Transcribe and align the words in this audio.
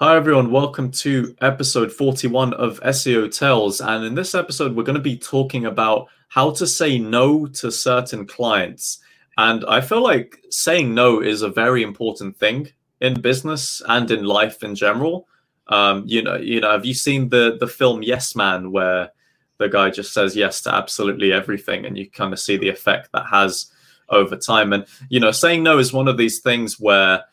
Hi, 0.00 0.14
everyone. 0.14 0.52
Welcome 0.52 0.92
to 0.92 1.34
episode 1.40 1.90
41 1.90 2.54
of 2.54 2.78
SEO 2.82 3.36
Tales. 3.36 3.80
And 3.80 4.04
in 4.04 4.14
this 4.14 4.32
episode, 4.32 4.76
we're 4.76 4.84
going 4.84 4.94
to 4.94 5.02
be 5.02 5.18
talking 5.18 5.66
about 5.66 6.06
how 6.28 6.52
to 6.52 6.68
say 6.68 7.00
no 7.00 7.48
to 7.48 7.72
certain 7.72 8.24
clients. 8.24 9.00
And 9.38 9.64
I 9.66 9.80
feel 9.80 10.00
like 10.00 10.40
saying 10.50 10.94
no 10.94 11.20
is 11.20 11.42
a 11.42 11.48
very 11.48 11.82
important 11.82 12.36
thing 12.36 12.68
in 13.00 13.20
business 13.20 13.82
and 13.88 14.08
in 14.12 14.22
life 14.22 14.62
in 14.62 14.76
general. 14.76 15.26
Um, 15.66 16.04
you 16.06 16.22
know, 16.22 16.36
you 16.36 16.60
know, 16.60 16.70
have 16.70 16.86
you 16.86 16.94
seen 16.94 17.30
the 17.30 17.56
the 17.58 17.66
film 17.66 18.00
Yes 18.04 18.36
Man, 18.36 18.70
where 18.70 19.10
the 19.56 19.68
guy 19.68 19.90
just 19.90 20.12
says 20.12 20.36
yes 20.36 20.60
to 20.60 20.72
absolutely 20.72 21.32
everything, 21.32 21.84
and 21.84 21.98
you 21.98 22.08
kind 22.08 22.32
of 22.32 22.38
see 22.38 22.56
the 22.56 22.68
effect 22.68 23.10
that 23.14 23.26
has 23.26 23.72
over 24.10 24.36
time. 24.36 24.72
And 24.72 24.86
you 25.08 25.18
know, 25.18 25.32
saying 25.32 25.64
no 25.64 25.78
is 25.78 25.92
one 25.92 26.06
of 26.06 26.18
these 26.18 26.38
things 26.38 26.78
where 26.78 27.24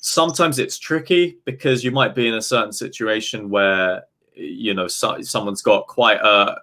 sometimes 0.00 0.58
it's 0.58 0.78
tricky 0.78 1.38
because 1.44 1.84
you 1.84 1.90
might 1.90 2.14
be 2.14 2.28
in 2.28 2.34
a 2.34 2.42
certain 2.42 2.72
situation 2.72 3.50
where 3.50 4.04
you 4.34 4.74
know 4.74 4.86
so, 4.86 5.20
someone's 5.22 5.62
got 5.62 5.86
quite 5.86 6.20
a 6.20 6.60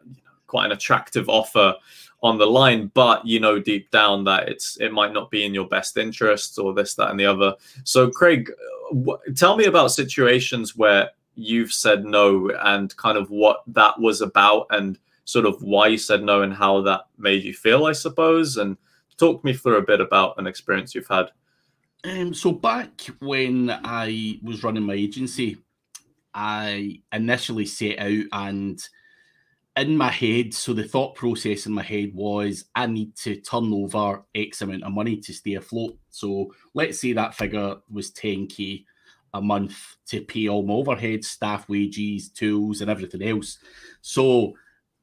quite 0.48 0.66
an 0.66 0.72
attractive 0.72 1.28
offer 1.30 1.76
on 2.22 2.38
the 2.38 2.46
line 2.46 2.90
but 2.94 3.26
you 3.26 3.40
know 3.40 3.60
deep 3.60 3.90
down 3.92 4.24
that 4.24 4.48
it's 4.48 4.78
it 4.80 4.94
might 4.94 5.12
not 5.12 5.30
be 5.30 5.46
in 5.46 5.54
your 5.54 5.68
best 5.68 5.98
interests 5.98 6.58
or 6.58 6.74
this 6.74 6.96
that 6.96 7.10
and 7.10 7.20
the 7.20 7.26
other. 7.26 7.54
So 7.84 8.10
craig 8.10 8.52
w- 8.90 9.18
tell 9.36 9.58
me 9.58 9.66
about 9.66 9.92
situations 9.92 10.76
where 10.76 11.10
you've 11.36 11.74
said 11.74 12.06
no 12.06 12.50
and 12.64 12.96
kind 12.98 13.18
of 13.18 13.30
what 13.30 13.64
that 13.68 14.00
was 14.00 14.22
about 14.22 14.68
and 14.70 15.00
sort 15.26 15.46
of 15.46 15.62
why 15.64 15.88
you 15.88 15.98
said 15.98 16.24
no 16.24 16.44
and 16.44 16.54
how 16.54 16.82
that 16.82 17.02
made 17.18 17.44
you 17.44 17.54
feel 17.54 17.86
i 17.86 17.92
suppose. 17.92 18.58
And 18.58 18.78
talk 19.18 19.44
me 19.44 19.54
through 19.54 19.78
a 19.78 19.82
bit 19.82 20.02
about 20.02 20.38
an 20.38 20.48
experience 20.48 20.96
you've 20.96 21.08
had 21.08 21.32
um, 22.04 22.34
so 22.34 22.52
back 22.52 23.02
when 23.20 23.70
I 23.70 24.40
was 24.44 24.64
running 24.64 24.84
my 24.84 24.94
agency, 24.94 25.58
I 26.34 27.00
initially 27.12 27.66
set 27.66 28.00
out 28.00 28.24
and 28.32 28.82
in 29.76 29.98
my 29.98 30.10
head, 30.10 30.54
so 30.54 30.74
the 30.74 30.84
thought 30.84 31.16
process 31.16 31.66
in 31.66 31.74
my 31.74 31.82
head 31.82 32.12
was 32.14 32.66
I 32.76 32.86
need 32.86 33.16
to 33.18 33.38
turn 33.38 33.74
over 33.74 34.24
X 34.36 34.62
amount 34.62 34.84
of 34.84 34.92
money 34.92 35.18
to 35.18 35.34
stay 35.34 35.56
afloat. 35.56 35.98
So 36.10 36.54
let's 36.74 37.00
say 37.00 37.14
that 37.14 37.34
figure 37.34 37.78
was 37.90 38.12
10k 38.12 38.86
a 39.34 39.42
month 39.42 39.96
to 40.08 40.22
pay 40.22 40.48
all 40.48 40.62
my 40.62 40.76
overheads, 40.76 41.26
staff 41.26 41.68
wages, 41.68 42.30
tools, 42.30 42.82
and 42.82 42.92
everything 42.92 43.24
else. 43.24 43.58
So 44.02 44.54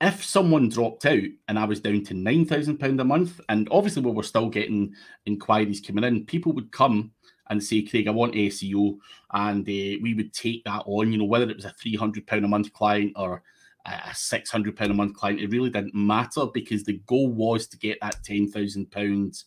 if 0.01 0.25
someone 0.25 0.69
dropped 0.69 1.05
out 1.05 1.23
and 1.49 1.59
I 1.59 1.65
was 1.65 1.81
down 1.81 2.05
to 2.05 2.15
nine 2.15 2.47
thousand 2.47 2.79
pound 2.79 3.01
a 3.01 3.05
month, 3.05 3.41
and 3.49 3.69
obviously 3.71 4.03
we 4.03 4.13
were 4.13 4.23
still 4.23 4.49
getting 4.49 4.95
inquiries 5.27 5.81
coming 5.81 6.05
in, 6.05 6.25
people 6.25 6.53
would 6.53 6.73
come 6.73 7.13
and 7.51 7.63
say, 7.63 7.83
"Craig, 7.83 8.09
I 8.09 8.13
want 8.13 8.35
SEO," 8.35 8.97
and 9.33 9.63
uh, 9.63 9.99
we 10.03 10.15
would 10.15 10.33
take 10.33 10.65
that 10.65 10.85
on. 10.87 11.13
You 11.13 11.19
know, 11.19 11.25
whether 11.25 11.49
it 11.49 11.57
was 11.57 11.67
a 11.67 11.75
three 11.81 11.97
hundred 11.97 12.27
pound 12.27 12.45
a 12.45 12.49
month 12.49 12.73
client 12.73 13.13
or 13.17 13.43
a 13.85 14.15
six 14.15 14.51
hundred 14.51 14.77
pound 14.77 14.91
a 14.91 14.95
month 14.95 15.15
client, 15.15 15.41
it 15.41 15.51
really 15.51 15.71
didn't 15.71 15.95
matter 15.95 16.47
because 16.47 16.85
the 16.85 17.01
goal 17.07 17.33
was 17.33 17.67
to 17.69 17.79
get 17.79 17.99
that 18.01 18.23
ten 18.25 18.49
thousand 18.49 18.91
pounds 18.91 19.45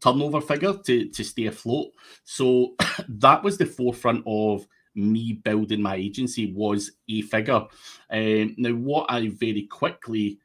turnover 0.00 0.40
figure 0.40 0.74
to 0.84 1.08
to 1.08 1.22
stay 1.24 1.46
afloat. 1.46 1.92
So 2.24 2.74
that 3.08 3.44
was 3.44 3.58
the 3.58 3.66
forefront 3.66 4.24
of 4.26 4.66
me 4.94 5.32
building 5.32 5.82
my 5.82 5.96
agency 5.96 6.52
was 6.52 6.92
a 7.08 7.22
figure. 7.22 7.64
Um, 8.10 8.54
now, 8.56 8.70
what 8.70 9.06
I 9.08 9.28
very 9.28 9.62
quickly, 9.62 10.38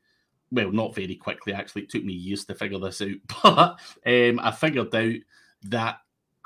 well, 0.51 0.71
not 0.71 0.95
very 0.95 1.15
quickly, 1.15 1.53
actually, 1.53 1.83
it 1.83 1.89
took 1.89 2.03
me 2.03 2.13
years 2.13 2.45
to 2.45 2.55
figure 2.55 2.79
this 2.79 3.01
out, 3.01 3.09
but 3.43 3.79
um, 4.05 4.39
I 4.39 4.51
figured 4.51 4.93
out 4.93 5.15
that 5.63 5.97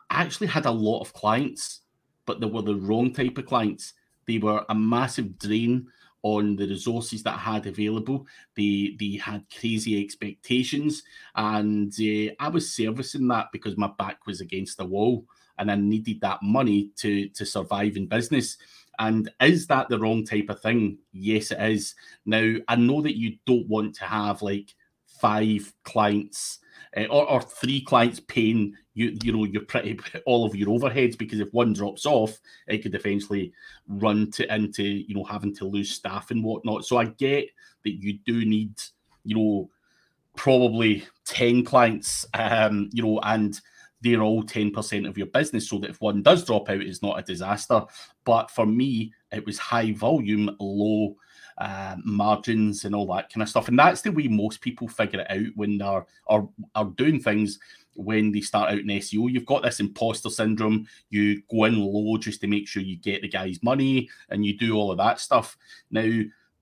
I 0.10 0.22
actually 0.22 0.48
had 0.48 0.66
a 0.66 0.72
lot 0.72 1.02
of 1.02 1.14
clients, 1.14 1.82
but 2.26 2.40
they 2.40 2.48
were 2.48 2.62
the 2.62 2.76
wrong 2.76 3.14
type 3.14 3.38
of 3.38 3.46
clients. 3.46 3.94
They 4.28 4.38
were 4.38 4.66
a 4.70 4.76
massive 4.76 5.38
drain 5.38 5.88
on 6.24 6.56
the 6.56 6.68
resources 6.68 7.22
that 7.24 7.36
I 7.36 7.40
had 7.40 7.68
available. 7.68 8.26
They 8.56 8.96
they 8.98 9.18
had 9.18 9.46
crazy 9.60 10.02
expectations, 10.02 11.04
and 11.36 11.94
uh, 11.94 12.34
I 12.40 12.48
was 12.48 12.74
servicing 12.74 13.28
that 13.28 13.52
because 13.52 13.78
my 13.78 13.90
back 13.98 14.26
was 14.26 14.40
against 14.40 14.78
the 14.78 14.86
wall 14.86 15.26
and 15.58 15.72
I 15.72 15.76
needed 15.76 16.22
that 16.22 16.42
money 16.42 16.90
to 16.98 17.30
to 17.30 17.46
survive 17.46 17.96
in 17.96 18.08
business. 18.08 18.58
And 19.00 19.32
is 19.42 19.66
that 19.68 19.90
the 19.90 20.00
wrong 20.00 20.24
type 20.24 20.50
of 20.50 20.62
thing? 20.62 21.00
Yes, 21.12 21.52
it 21.52 21.60
is. 21.60 21.96
Now 22.26 22.56
I 22.68 22.76
know 22.76 23.02
that 23.02 23.18
you 23.18 23.38
don't 23.46 23.68
want 23.68 23.96
to 23.96 24.06
have 24.06 24.42
like 24.42 24.74
five 25.20 25.74
clients 25.84 26.60
uh, 26.98 27.06
or, 27.06 27.30
or 27.30 27.42
three 27.42 27.82
clients 27.82 28.20
paying 28.20 28.74
you 28.94 29.18
you 29.24 29.32
know 29.32 29.46
you're 29.46 29.64
pretty 29.64 29.98
all 30.26 30.46
of 30.46 30.56
your 30.56 30.68
overheads 30.68 31.18
because 31.18 31.40
if 31.40 31.52
one 31.54 31.74
drops 31.74 32.06
off 32.06 32.40
it 32.68 32.80
could 32.80 32.94
eventually 32.94 33.54
run 33.88 34.30
to 34.32 34.54
into 34.54 34.84
you 34.84 35.16
know 35.16 35.24
having 35.24 35.56
to 35.56 35.66
lose 35.66 35.92
staff 35.92 36.30
and 36.32 36.44
whatnot 36.44 36.84
so 36.84 36.98
i 36.98 37.06
get 37.06 37.48
that 37.84 37.92
you 37.92 38.20
do 38.26 38.46
need 38.46 38.74
you 39.24 39.36
know 39.36 39.70
probably 40.36 41.06
10 41.26 41.64
clients 41.64 42.26
um 42.34 42.90
you 42.92 43.04
know 43.04 43.20
and 43.24 43.62
they're 44.04 44.22
all 44.22 44.44
10% 44.44 45.08
of 45.08 45.18
your 45.18 45.28
business 45.28 45.70
so 45.70 45.80
that 45.80 45.90
if 45.90 46.02
one 46.02 46.22
does 46.22 46.44
drop 46.44 46.70
out, 46.70 46.82
it's 46.82 47.02
not 47.02 47.18
a 47.18 47.24
disaster. 47.24 47.84
But 48.26 48.52
for 48.52 48.66
me, 48.66 49.14
it 49.32 49.46
was 49.46 49.58
high 49.58 49.94
volume, 49.94 50.56
low 50.60 51.16
uh, 51.58 51.96
margins 52.04 52.84
and 52.84 52.94
all 52.94 53.08
that 53.08 53.32
kind 53.32 53.42
of 53.42 53.50
stuff. 53.50 53.70
And 53.70 53.80
that's 53.80 54.02
the 54.02 54.12
way 54.12 54.28
most 54.28 54.62
people 54.62 54.88
figure 54.88 55.22
it 55.22 55.32
out 55.32 55.54
when 55.56 55.78
they're 55.78 56.06
are, 56.28 56.50
are 56.76 56.86
doing 56.86 57.20
things 57.20 57.60
when 57.96 58.32
they 58.32 58.42
start 58.42 58.72
out 58.72 58.80
in 58.80 58.88
SEO. 58.88 59.32
You've 59.32 59.46
got 59.46 59.64
this 59.64 59.80
imposter 59.80 60.30
syndrome. 60.30 60.88
You 61.10 61.42
go 61.50 61.66
in 61.66 61.80
low 61.80 62.18
just 62.18 62.42
to 62.42 62.48
make 62.48 62.68
sure 62.68 62.82
you 62.82 62.98
get 62.98 63.22
the 63.22 63.30
guy's 63.30 63.64
money 63.64 64.10
and 64.30 64.46
you 64.46 64.58
do 64.58 64.76
all 64.76 64.92
of 64.92 64.98
that 64.98 65.20
stuff. 65.20 65.58
Now, 65.92 66.22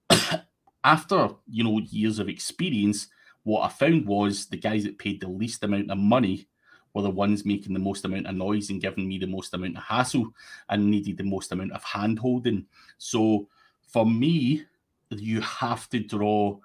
after 0.83 1.29
you 1.49 1.63
know 1.63 1.79
years 1.79 2.19
of 2.19 2.29
experience, 2.29 3.07
what 3.43 3.61
I 3.61 3.69
found 3.69 4.05
was 4.05 4.45
the 4.45 4.57
guys 4.57 4.83
that 4.83 4.99
paid 4.99 5.21
the 5.21 5.29
least 5.29 5.63
amount 5.63 5.89
of 5.89 5.97
money 5.97 6.47
were 6.93 7.01
the 7.01 7.09
ones 7.09 7.45
making 7.45 7.73
the 7.73 7.79
most 7.79 8.05
amount 8.05 8.27
of 8.27 8.35
noise 8.35 8.69
and 8.69 8.81
giving 8.81 9.07
me 9.07 9.17
the 9.17 9.27
most 9.27 9.53
amount 9.53 9.77
of 9.77 9.83
hassle 9.83 10.33
and 10.69 10.89
needed 10.89 11.17
the 11.17 11.23
most 11.23 11.51
amount 11.51 11.71
of 11.71 11.83
hand 11.83 12.19
holding. 12.19 12.65
So 12.97 13.47
for 13.87 14.05
me, 14.05 14.63
you 15.09 15.41
have 15.41 15.89
to 15.89 15.99
draw, 15.99 16.57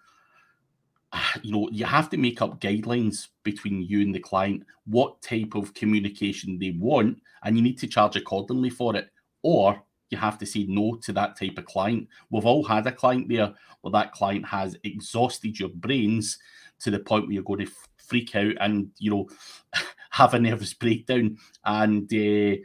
you 1.43 1.53
know, 1.53 1.69
you 1.71 1.85
have 1.85 2.11
to 2.11 2.17
make 2.17 2.43
up 2.43 2.61
guidelines 2.61 3.29
between 3.43 3.83
you 3.83 4.03
and 4.03 4.15
the 4.15 4.21
client, 4.21 4.65
what 4.87 5.21
type 5.23 5.55
of 5.55 5.75
communication 5.75 6.59
they 6.59 6.77
want, 6.79 7.21
and 7.45 7.57
you 7.57 7.63
need 7.63 7.79
to 7.79 7.87
charge 7.87 8.17
accordingly 8.17 8.71
for 8.71 8.97
it. 8.97 9.11
Or 9.43 9.83
you 10.11 10.19
have 10.19 10.39
to 10.39 10.47
say 10.47 10.67
no 10.69 10.97
to 10.97 11.13
that 11.13 11.37
type 11.39 11.59
of 11.59 11.67
client. 11.67 12.09
We've 12.31 12.47
all 12.47 12.65
had 12.65 12.87
a 12.87 12.93
client 12.93 13.29
there 13.29 13.53
where 13.81 13.93
that 13.93 14.13
client 14.13 14.47
has 14.47 14.77
exhausted 14.85 15.59
your 15.59 15.71
brains 15.71 16.39
to 16.81 16.91
the 16.91 16.99
point 16.99 17.27
where 17.27 17.35
you're 17.35 17.43
going 17.43 17.67
to 17.67 17.73
freak 17.97 18.37
out 18.37 18.53
and 18.61 18.91
you 18.99 19.11
know 19.11 19.29
have 20.17 20.35
a 20.35 20.39
nervous 20.39 20.75
breakdown. 20.75 21.37
And 21.65 22.13
uh, 22.13 22.57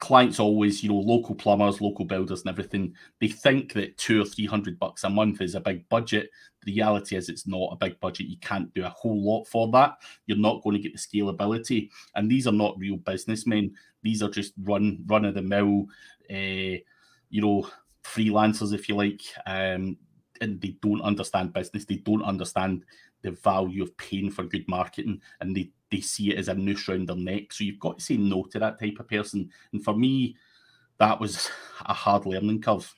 clients 0.00 0.40
always, 0.40 0.82
you 0.82 0.88
know, 0.88 0.98
local 0.98 1.34
plumbers, 1.34 1.80
local 1.80 2.04
builders, 2.04 2.40
and 2.40 2.50
everything, 2.50 2.94
they 3.20 3.28
think 3.28 3.72
that 3.74 3.96
two 3.96 4.20
or 4.22 4.24
three 4.24 4.46
hundred 4.46 4.78
bucks 4.78 5.04
a 5.04 5.10
month 5.10 5.40
is 5.40 5.54
a 5.54 5.60
big 5.60 5.88
budget. 5.88 6.30
The 6.64 6.74
reality 6.74 7.16
is, 7.16 7.28
it's 7.28 7.46
not 7.46 7.70
a 7.72 7.76
big 7.76 7.98
budget. 8.00 8.26
You 8.26 8.38
can't 8.38 8.74
do 8.74 8.84
a 8.84 8.88
whole 8.88 9.22
lot 9.22 9.44
for 9.44 9.70
that. 9.72 9.98
You're 10.26 10.46
not 10.48 10.62
going 10.62 10.76
to 10.76 10.82
get 10.82 10.92
the 10.92 10.98
scalability. 10.98 11.90
And 12.14 12.30
these 12.30 12.46
are 12.46 12.52
not 12.52 12.78
real 12.78 12.96
businessmen. 12.96 13.72
These 14.02 14.22
are 14.22 14.30
just 14.30 14.52
run 14.64 15.04
run 15.06 15.24
of 15.24 15.34
the 15.34 15.42
mill, 15.42 15.86
uh, 16.30 16.76
you 17.30 17.40
know, 17.40 17.68
freelancers, 18.02 18.74
if 18.74 18.88
you 18.88 18.96
like. 18.96 19.22
Um, 19.46 19.96
and 20.40 20.60
they 20.60 20.76
don't 20.82 21.02
understand 21.02 21.52
business. 21.52 21.84
They 21.84 21.96
don't 21.96 22.24
understand 22.24 22.84
the 23.22 23.32
value 23.32 23.82
of 23.82 23.96
paying 23.96 24.30
for 24.30 24.44
good 24.44 24.66
marketing, 24.66 25.20
and 25.40 25.54
they 25.54 25.70
they 25.90 26.00
see 26.00 26.32
it 26.32 26.38
as 26.38 26.48
a 26.48 26.54
noose 26.54 26.88
around 26.88 27.08
their 27.08 27.16
neck. 27.16 27.52
So 27.52 27.64
you've 27.64 27.80
got 27.80 27.98
to 27.98 28.04
say 28.04 28.16
no 28.16 28.44
to 28.44 28.58
that 28.58 28.78
type 28.78 28.98
of 29.00 29.08
person. 29.08 29.50
And 29.72 29.82
for 29.82 29.96
me, 29.96 30.36
that 30.98 31.18
was 31.18 31.50
a 31.86 31.94
hard 31.94 32.26
learning 32.26 32.60
curve. 32.62 32.94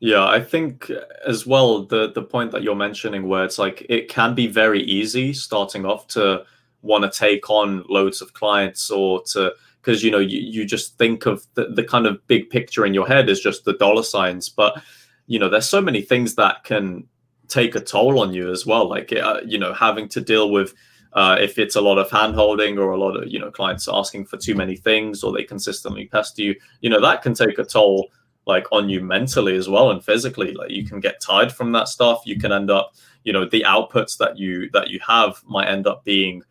Yeah, 0.00 0.26
I 0.26 0.40
think 0.40 0.90
as 1.26 1.46
well 1.46 1.84
the 1.84 2.12
the 2.12 2.22
point 2.22 2.50
that 2.50 2.62
you're 2.62 2.74
mentioning 2.74 3.28
where 3.28 3.44
it's 3.44 3.58
like 3.58 3.86
it 3.88 4.08
can 4.08 4.34
be 4.34 4.46
very 4.46 4.82
easy 4.82 5.32
starting 5.32 5.86
off 5.86 6.06
to 6.08 6.44
want 6.82 7.04
to 7.04 7.18
take 7.18 7.48
on 7.48 7.84
loads 7.88 8.20
of 8.20 8.34
clients 8.34 8.90
or 8.90 9.22
to 9.22 9.54
because 9.80 10.02
you 10.02 10.10
know 10.10 10.18
you, 10.18 10.40
you 10.40 10.66
just 10.66 10.98
think 10.98 11.26
of 11.26 11.46
the, 11.54 11.68
the 11.68 11.84
kind 11.84 12.06
of 12.06 12.26
big 12.26 12.50
picture 12.50 12.84
in 12.84 12.92
your 12.92 13.06
head 13.06 13.30
is 13.30 13.40
just 13.40 13.64
the 13.64 13.74
dollar 13.74 14.02
signs 14.02 14.50
but 14.50 14.82
you 15.26 15.38
know 15.38 15.48
there's 15.48 15.68
so 15.68 15.80
many 15.80 16.02
things 16.02 16.34
that 16.34 16.64
can 16.64 17.06
take 17.48 17.74
a 17.74 17.80
toll 17.80 18.20
on 18.20 18.34
you 18.34 18.50
as 18.50 18.66
well 18.66 18.86
like 18.86 19.10
uh, 19.12 19.40
you 19.46 19.58
know 19.58 19.72
having 19.72 20.08
to 20.08 20.20
deal 20.20 20.50
with 20.50 20.74
uh, 21.14 21.36
if 21.40 21.58
it's 21.58 21.76
a 21.76 21.80
lot 21.80 21.98
of 21.98 22.10
hand 22.10 22.34
holding 22.34 22.78
or 22.78 22.90
a 22.90 22.98
lot 22.98 23.16
of 23.16 23.28
you 23.28 23.38
know 23.38 23.50
clients 23.50 23.88
asking 23.90 24.24
for 24.24 24.36
too 24.36 24.54
many 24.54 24.76
things 24.76 25.22
or 25.22 25.32
they 25.32 25.44
consistently 25.44 26.06
pester 26.06 26.42
you 26.42 26.54
you 26.80 26.90
know 26.90 27.00
that 27.00 27.22
can 27.22 27.34
take 27.34 27.58
a 27.58 27.64
toll 27.64 28.08
like 28.46 28.66
on 28.72 28.88
you 28.88 29.00
mentally 29.00 29.56
as 29.56 29.68
well 29.68 29.90
and 29.90 30.04
physically 30.04 30.52
like 30.52 30.70
you 30.70 30.84
can 30.84 31.00
get 31.00 31.20
tired 31.20 31.52
from 31.52 31.72
that 31.72 31.88
stuff 31.88 32.22
you 32.26 32.38
can 32.38 32.52
end 32.52 32.70
up 32.70 32.94
you 33.22 33.32
know 33.32 33.48
the 33.48 33.64
outputs 33.66 34.18
that 34.18 34.38
you 34.38 34.68
that 34.72 34.88
you 34.88 35.00
have 35.06 35.42
might 35.46 35.68
end 35.68 35.86
up 35.86 36.04
being 36.04 36.42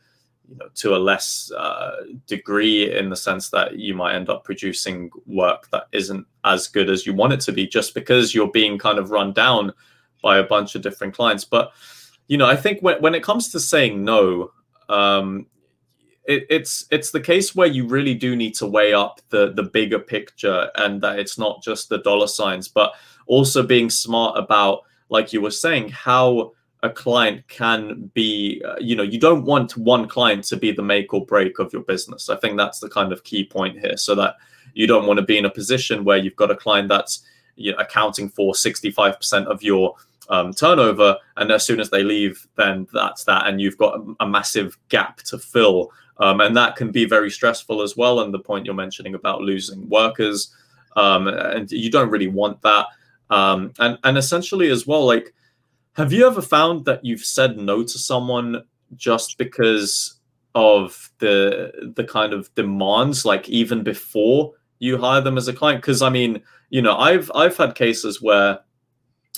you 0.49 0.57
know, 0.57 0.67
to 0.75 0.95
a 0.95 0.97
less 0.97 1.51
uh, 1.57 1.95
degree 2.27 2.95
in 2.95 3.09
the 3.09 3.15
sense 3.15 3.49
that 3.49 3.77
you 3.79 3.93
might 3.93 4.15
end 4.15 4.29
up 4.29 4.43
producing 4.43 5.09
work 5.25 5.69
that 5.71 5.87
isn't 5.91 6.25
as 6.43 6.67
good 6.67 6.89
as 6.89 7.05
you 7.05 7.13
want 7.13 7.33
it 7.33 7.39
to 7.39 7.51
be 7.51 7.65
just 7.65 7.93
because 7.93 8.35
you're 8.35 8.51
being 8.51 8.77
kind 8.77 8.99
of 8.99 9.11
run 9.11 9.31
down 9.31 9.71
by 10.21 10.37
a 10.37 10.43
bunch 10.43 10.75
of 10.75 10.81
different 10.81 11.13
clients. 11.15 11.45
But, 11.45 11.71
you 12.27 12.37
know, 12.37 12.45
I 12.45 12.55
think 12.55 12.81
when, 12.81 13.01
when 13.01 13.15
it 13.15 13.23
comes 13.23 13.49
to 13.49 13.59
saying 13.59 14.03
no, 14.03 14.51
um, 14.89 15.47
it, 16.25 16.45
it's 16.49 16.85
it's 16.89 17.11
the 17.11 17.19
case 17.19 17.53
where 17.53 17.67
you 17.67 17.85
really 17.87 18.13
do 18.13 18.35
need 18.35 18.55
to 18.55 18.67
weigh 18.67 18.93
up 18.93 19.19
the 19.29 19.53
the 19.53 19.63
bigger 19.63 19.99
picture 19.99 20.69
and 20.75 21.01
that 21.01 21.19
it's 21.19 21.37
not 21.37 21.61
just 21.61 21.89
the 21.89 21.99
dollar 21.99 22.27
signs, 22.27 22.67
but 22.67 22.93
also 23.25 23.63
being 23.63 23.89
smart 23.89 24.37
about, 24.37 24.81
like 25.09 25.33
you 25.33 25.41
were 25.41 25.51
saying, 25.51 25.89
how 25.89 26.53
a 26.81 26.89
client 26.89 27.47
can 27.47 28.11
be 28.13 28.61
uh, 28.65 28.75
you 28.79 28.95
know 28.95 29.03
you 29.03 29.19
don't 29.19 29.45
want 29.45 29.75
one 29.77 30.07
client 30.07 30.43
to 30.43 30.57
be 30.57 30.71
the 30.71 30.81
make 30.81 31.13
or 31.13 31.25
break 31.25 31.59
of 31.59 31.71
your 31.73 31.83
business. 31.83 32.29
I 32.29 32.35
think 32.37 32.57
that's 32.57 32.79
the 32.79 32.89
kind 32.89 33.11
of 33.11 33.23
key 33.23 33.45
point 33.45 33.79
here 33.79 33.97
so 33.97 34.15
that 34.15 34.35
you 34.73 34.87
don't 34.87 35.07
want 35.07 35.17
to 35.17 35.25
be 35.25 35.37
in 35.37 35.45
a 35.45 35.49
position 35.49 36.03
where 36.03 36.17
you've 36.17 36.35
got 36.35 36.51
a 36.51 36.55
client 36.55 36.89
that's 36.89 37.23
you 37.55 37.71
know, 37.71 37.77
accounting 37.77 38.29
for 38.29 38.53
65% 38.53 39.45
of 39.45 39.61
your 39.61 39.95
um, 40.29 40.53
turnover 40.53 41.17
and 41.37 41.51
as 41.51 41.65
soon 41.65 41.79
as 41.79 41.89
they 41.89 42.03
leave 42.03 42.47
then 42.55 42.87
that's 42.93 43.23
that 43.23 43.47
and 43.47 43.59
you've 43.59 43.77
got 43.77 43.99
a, 43.99 44.15
a 44.21 44.27
massive 44.27 44.77
gap 44.89 45.17
to 45.17 45.37
fill 45.37 45.91
um, 46.17 46.41
and 46.41 46.55
that 46.55 46.75
can 46.75 46.91
be 46.91 47.05
very 47.05 47.29
stressful 47.29 47.81
as 47.81 47.97
well 47.97 48.19
and 48.21 48.33
the 48.33 48.39
point 48.39 48.65
you're 48.65 48.75
mentioning 48.75 49.15
about 49.15 49.41
losing 49.41 49.87
workers 49.89 50.53
um, 50.95 51.27
and 51.27 51.71
you 51.71 51.89
don't 51.89 52.09
really 52.09 52.27
want 52.27 52.61
that 52.61 52.87
um, 53.29 53.73
and 53.79 53.97
and 54.03 54.17
essentially 54.17 54.69
as 54.69 54.85
well 54.85 55.05
like 55.05 55.33
have 55.93 56.11
you 56.11 56.25
ever 56.25 56.41
found 56.41 56.85
that 56.85 57.05
you've 57.05 57.23
said 57.23 57.57
no 57.57 57.83
to 57.83 57.99
someone 57.99 58.63
just 58.95 59.37
because 59.37 60.19
of 60.55 61.11
the 61.19 61.91
the 61.95 62.03
kind 62.03 62.33
of 62.33 62.53
demands, 62.55 63.25
like 63.25 63.47
even 63.49 63.83
before 63.83 64.53
you 64.79 64.97
hire 64.97 65.21
them 65.21 65.37
as 65.37 65.47
a 65.47 65.53
client? 65.53 65.81
Because 65.81 66.01
I 66.01 66.09
mean, 66.09 66.41
you 66.69 66.81
know, 66.81 66.97
I've 66.97 67.31
I've 67.35 67.57
had 67.57 67.75
cases 67.75 68.21
where 68.21 68.59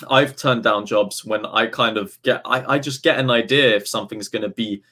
I've 0.09 0.35
turned 0.35 0.63
down 0.63 0.85
jobs 0.85 1.23
when 1.23 1.45
I 1.45 1.67
kind 1.67 1.97
of 1.97 2.21
get 2.21 2.41
I, 2.45 2.75
I 2.75 2.79
just 2.79 3.03
get 3.03 3.19
an 3.19 3.29
idea 3.29 3.75
if 3.75 3.87
something's 3.87 4.27
to 4.41 4.49
be 4.49 4.83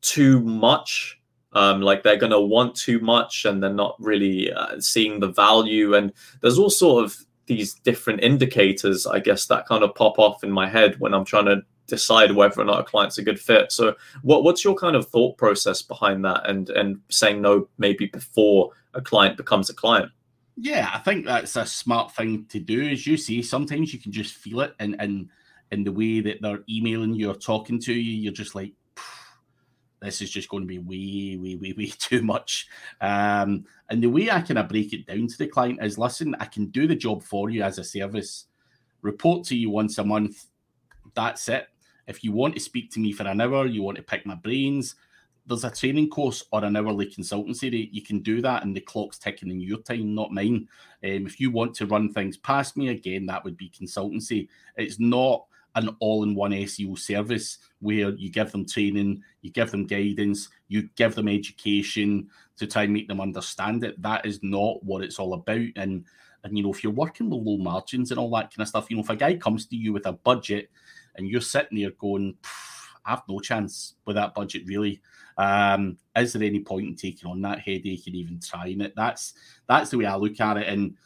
too 0.00 0.40
much 0.40 1.20
um, 1.54 1.80
like 1.80 2.02
they're 2.02 2.16
going 2.16 2.32
to 2.32 2.40
want 2.40 2.74
too 2.74 2.98
much 2.98 3.44
and 3.44 3.62
they're 3.62 3.72
not 3.72 3.96
really 4.00 4.52
uh, 4.52 4.80
seeing 4.80 5.20
the 5.20 5.28
value 5.28 5.94
and 5.94 6.12
there's 6.40 6.58
all 6.58 6.70
sort 6.70 7.04
of 7.04 7.16
these 7.46 7.74
different 7.74 8.22
indicators, 8.22 9.06
I 9.06 9.20
guess, 9.20 9.46
that 9.46 9.66
kind 9.66 9.84
of 9.84 9.94
pop 9.94 10.18
off 10.18 10.42
in 10.42 10.50
my 10.50 10.68
head 10.68 10.98
when 10.98 11.14
I'm 11.14 11.24
trying 11.24 11.46
to 11.46 11.62
decide 11.86 12.32
whether 12.32 12.60
or 12.60 12.64
not 12.64 12.80
a 12.80 12.84
client's 12.84 13.18
a 13.18 13.22
good 13.22 13.38
fit. 13.38 13.70
So, 13.70 13.94
what 14.22 14.44
what's 14.44 14.64
your 14.64 14.74
kind 14.74 14.96
of 14.96 15.08
thought 15.08 15.36
process 15.36 15.82
behind 15.82 16.24
that, 16.24 16.48
and 16.48 16.70
and 16.70 17.00
saying 17.10 17.42
no 17.42 17.68
maybe 17.78 18.06
before 18.06 18.70
a 18.94 19.00
client 19.00 19.36
becomes 19.36 19.68
a 19.68 19.74
client? 19.74 20.10
Yeah, 20.56 20.90
I 20.92 20.98
think 21.00 21.26
that's 21.26 21.56
a 21.56 21.66
smart 21.66 22.12
thing 22.12 22.46
to 22.50 22.60
do. 22.60 22.88
As 22.88 23.06
you 23.06 23.16
see, 23.16 23.42
sometimes 23.42 23.92
you 23.92 23.98
can 23.98 24.12
just 24.12 24.34
feel 24.34 24.60
it, 24.60 24.74
and 24.78 24.96
and 25.00 25.28
in 25.72 25.82
the 25.82 25.92
way 25.92 26.20
that 26.20 26.40
they're 26.40 26.62
emailing 26.68 27.14
you 27.14 27.30
or 27.30 27.34
talking 27.34 27.80
to 27.80 27.92
you, 27.92 28.22
you're 28.22 28.32
just 28.32 28.54
like, 28.54 28.72
this 30.00 30.20
is 30.20 30.30
just 30.30 30.48
going 30.48 30.62
to 30.62 30.66
be 30.66 30.78
way, 30.78 31.36
way, 31.36 31.56
way, 31.56 31.74
way 31.76 31.86
too 31.98 32.22
much. 32.22 32.68
Um, 33.00 33.64
and 33.90 34.02
the 34.02 34.08
way 34.08 34.30
I 34.30 34.42
kind 34.42 34.58
of 34.58 34.68
break 34.68 34.92
it 34.92 35.06
down 35.06 35.26
to 35.26 35.38
the 35.38 35.48
client 35.48 35.82
is 35.82 35.98
listen, 35.98 36.36
I 36.38 36.44
can 36.44 36.66
do 36.66 36.86
the 36.86 36.94
job 36.94 37.22
for 37.22 37.50
you 37.50 37.62
as 37.62 37.78
a 37.78 37.84
service, 37.84 38.46
report 39.02 39.44
to 39.46 39.56
you 39.56 39.70
once 39.70 39.98
a 39.98 40.04
month. 40.04 40.46
That's 41.14 41.48
it. 41.48 41.68
If 42.06 42.22
you 42.22 42.32
want 42.32 42.54
to 42.54 42.60
speak 42.60 42.90
to 42.92 43.00
me 43.00 43.12
for 43.12 43.24
an 43.26 43.40
hour, 43.40 43.66
you 43.66 43.82
want 43.82 43.96
to 43.96 44.02
pick 44.02 44.26
my 44.26 44.34
brains, 44.34 44.94
there's 45.46 45.64
a 45.64 45.70
training 45.70 46.08
course 46.08 46.44
or 46.52 46.64
an 46.64 46.76
hourly 46.76 47.06
consultancy 47.06 47.70
that 47.70 47.94
you 47.94 48.02
can 48.02 48.20
do 48.20 48.40
that, 48.42 48.64
and 48.64 48.74
the 48.74 48.80
clock's 48.80 49.18
ticking 49.18 49.50
in 49.50 49.60
your 49.60 49.78
time, 49.78 50.14
not 50.14 50.32
mine. 50.32 50.68
Um, 51.02 51.26
if 51.26 51.38
you 51.38 51.50
want 51.50 51.74
to 51.76 51.86
run 51.86 52.12
things 52.12 52.36
past 52.36 52.76
me, 52.76 52.88
again, 52.88 53.26
that 53.26 53.44
would 53.44 53.56
be 53.56 53.70
consultancy. 53.70 54.48
It's 54.76 54.98
not 54.98 55.44
an 55.76 55.90
all-in-one 55.98 56.52
SEO 56.52 56.98
service 56.98 57.58
where 57.80 58.10
you 58.10 58.30
give 58.30 58.52
them 58.52 58.64
training, 58.64 59.22
you 59.42 59.50
give 59.50 59.70
them 59.70 59.86
guidance, 59.86 60.48
you 60.68 60.88
give 60.96 61.14
them 61.14 61.28
education 61.28 62.28
to 62.56 62.66
try 62.66 62.84
and 62.84 62.92
make 62.92 63.08
them 63.08 63.20
understand 63.20 63.82
it. 63.82 64.00
That 64.00 64.24
is 64.24 64.40
not 64.42 64.82
what 64.84 65.02
it's 65.02 65.18
all 65.18 65.34
about. 65.34 65.66
And 65.76 66.04
and 66.44 66.56
you 66.56 66.62
know, 66.62 66.70
if 66.70 66.84
you're 66.84 66.92
working 66.92 67.30
with 67.30 67.40
low 67.40 67.56
margins 67.56 68.10
and 68.10 68.20
all 68.20 68.30
that 68.30 68.54
kind 68.54 68.60
of 68.60 68.68
stuff, 68.68 68.90
you 68.90 68.96
know, 68.96 69.02
if 69.02 69.10
a 69.10 69.16
guy 69.16 69.34
comes 69.34 69.66
to 69.66 69.76
you 69.76 69.92
with 69.92 70.06
a 70.06 70.12
budget 70.12 70.70
and 71.16 71.26
you're 71.26 71.40
sitting 71.40 71.78
there 71.78 71.90
going, 71.92 72.36
I 72.44 72.73
have 73.04 73.22
no 73.28 73.38
chance 73.40 73.94
with 74.06 74.16
that 74.16 74.34
budget, 74.34 74.62
really. 74.66 75.00
Um, 75.36 75.98
is 76.16 76.32
there 76.32 76.42
any 76.42 76.60
point 76.60 76.88
in 76.88 76.96
taking 76.96 77.30
on 77.30 77.40
that 77.42 77.60
headache 77.60 78.06
and 78.06 78.14
even 78.14 78.40
trying 78.40 78.80
it? 78.80 78.94
That's 78.96 79.34
that's 79.68 79.90
the 79.90 79.98
way 79.98 80.06
I 80.06 80.16
look 80.16 80.40
at 80.40 80.56
it. 80.56 80.68
And 80.68 80.96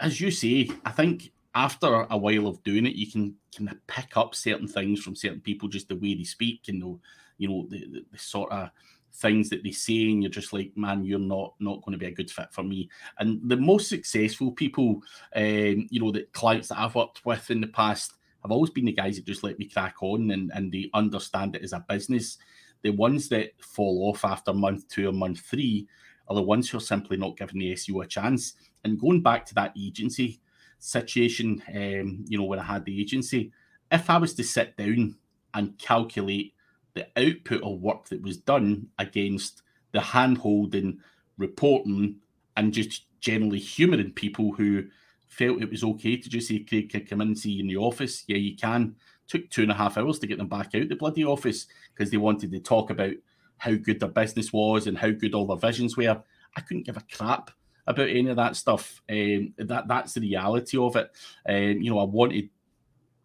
as 0.00 0.20
you 0.20 0.30
say, 0.30 0.70
I 0.84 0.90
think 0.90 1.32
after 1.54 2.06
a 2.10 2.16
while 2.16 2.46
of 2.46 2.62
doing 2.64 2.86
it, 2.86 2.94
you 2.94 3.10
can 3.10 3.36
of 3.68 3.76
pick 3.86 4.16
up 4.16 4.34
certain 4.34 4.68
things 4.68 5.00
from 5.00 5.14
certain 5.14 5.40
people, 5.40 5.68
just 5.68 5.88
the 5.88 5.96
way 5.96 6.14
they 6.14 6.24
speak 6.24 6.62
and 6.68 6.80
the, 6.82 6.98
you 7.38 7.48
know, 7.48 7.66
the, 7.68 7.86
the, 7.86 8.04
the 8.10 8.18
sort 8.18 8.50
of 8.52 8.70
things 9.14 9.50
that 9.50 9.62
they 9.62 9.70
say, 9.70 10.10
and 10.10 10.22
you're 10.22 10.30
just 10.30 10.52
like, 10.52 10.72
man, 10.76 11.04
you're 11.04 11.18
not 11.18 11.54
not 11.60 11.82
going 11.82 11.92
to 11.92 11.98
be 11.98 12.06
a 12.06 12.10
good 12.10 12.30
fit 12.30 12.48
for 12.50 12.62
me. 12.62 12.88
And 13.18 13.40
the 13.48 13.56
most 13.56 13.88
successful 13.88 14.52
people, 14.52 15.02
um, 15.36 15.86
you 15.90 16.00
know, 16.00 16.10
the 16.10 16.26
clients 16.32 16.68
that 16.68 16.78
I've 16.78 16.94
worked 16.94 17.24
with 17.24 17.50
in 17.50 17.60
the 17.60 17.66
past 17.68 18.14
have 18.42 18.50
always 18.50 18.70
been 18.70 18.84
the 18.84 18.92
guys 18.92 19.16
that 19.16 19.26
just 19.26 19.44
let 19.44 19.58
me 19.58 19.66
crack 19.66 20.02
on 20.02 20.30
and 20.30 20.50
and 20.54 20.72
they 20.72 20.90
understand 20.94 21.56
it 21.56 21.62
as 21.62 21.72
a 21.72 21.84
business. 21.88 22.38
The 22.82 22.90
ones 22.90 23.28
that 23.28 23.52
fall 23.60 24.10
off 24.10 24.24
after 24.24 24.52
month 24.52 24.88
two 24.88 25.08
or 25.08 25.12
month 25.12 25.40
three 25.40 25.86
are 26.28 26.34
the 26.34 26.42
ones 26.42 26.68
who 26.68 26.78
are 26.78 26.80
simply 26.80 27.16
not 27.16 27.36
giving 27.36 27.60
the 27.60 27.72
SEO 27.72 28.04
a 28.04 28.06
chance. 28.06 28.54
And 28.84 28.98
going 28.98 29.22
back 29.22 29.46
to 29.46 29.54
that 29.54 29.72
agency 29.78 30.40
situation, 30.78 31.62
um, 31.68 32.24
you 32.26 32.38
know, 32.38 32.44
when 32.44 32.58
I 32.58 32.64
had 32.64 32.84
the 32.84 33.00
agency, 33.00 33.52
if 33.90 34.10
I 34.10 34.18
was 34.18 34.34
to 34.34 34.44
sit 34.44 34.76
down 34.76 35.16
and 35.54 35.78
calculate 35.78 36.54
the 36.94 37.06
output 37.16 37.62
of 37.62 37.80
work 37.80 38.08
that 38.08 38.22
was 38.22 38.36
done 38.38 38.88
against 38.98 39.62
the 39.92 40.00
hand 40.00 40.38
holding, 40.38 40.98
reporting, 41.38 42.16
and 42.56 42.72
just 42.72 43.06
generally 43.20 43.58
humouring 43.58 44.12
people 44.12 44.52
who 44.52 44.84
felt 45.32 45.62
it 45.62 45.70
was 45.70 45.82
okay 45.82 46.16
to 46.16 46.28
just 46.28 46.48
say, 46.48 46.60
Craig, 46.60 46.90
can 46.90 47.06
come 47.06 47.20
in 47.22 47.28
and 47.28 47.38
see 47.38 47.52
you 47.52 47.60
in 47.62 47.68
the 47.68 47.76
office? 47.76 48.24
Yeah, 48.26 48.36
you 48.36 48.56
can. 48.56 48.96
Took 49.28 49.48
two 49.48 49.62
and 49.62 49.70
a 49.70 49.74
half 49.74 49.96
hours 49.96 50.18
to 50.18 50.26
get 50.26 50.38
them 50.38 50.48
back 50.48 50.74
out 50.74 50.88
the 50.88 50.96
bloody 50.96 51.24
office 51.24 51.66
because 51.94 52.10
they 52.10 52.18
wanted 52.18 52.52
to 52.52 52.60
talk 52.60 52.90
about 52.90 53.14
how 53.56 53.72
good 53.74 54.00
their 54.00 54.08
business 54.10 54.52
was 54.52 54.86
and 54.86 54.98
how 54.98 55.10
good 55.10 55.34
all 55.34 55.46
their 55.46 55.56
visions 55.56 55.96
were. 55.96 56.22
I 56.56 56.60
couldn't 56.60 56.84
give 56.84 56.98
a 56.98 57.04
crap 57.16 57.50
about 57.86 58.10
any 58.10 58.28
of 58.28 58.36
that 58.36 58.56
stuff. 58.56 59.00
Um, 59.10 59.54
that 59.56 59.88
that's 59.88 60.14
the 60.14 60.20
reality 60.20 60.76
of 60.76 60.96
it. 60.96 61.10
Um, 61.48 61.80
you 61.80 61.90
know, 61.90 62.00
I 62.00 62.04
want 62.04 62.32
to 62.32 62.48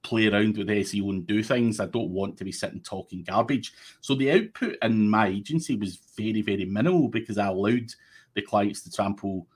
play 0.04 0.28
around 0.28 0.58
with 0.58 0.68
SEO 0.68 1.10
and 1.10 1.28
do 1.28 1.44
things. 1.44 1.80
I 1.80 1.88
don't 1.88 2.12
want 2.12 2.38
to 2.38 2.46
be 2.46 2.52
sitting 2.54 2.80
talking 2.80 3.24
garbage. 3.24 3.74
So 4.00 4.16
the 4.16 4.32
output 4.32 4.78
in 4.82 5.10
my 5.10 5.28
agency 5.28 5.76
was 5.76 6.00
very, 6.16 6.42
very 6.42 6.64
minimal 6.64 7.10
because 7.10 7.38
I 7.38 7.48
allowed 7.48 7.92
the 8.34 8.42
clients 8.42 8.84
to 8.84 8.92
trample 8.92 9.48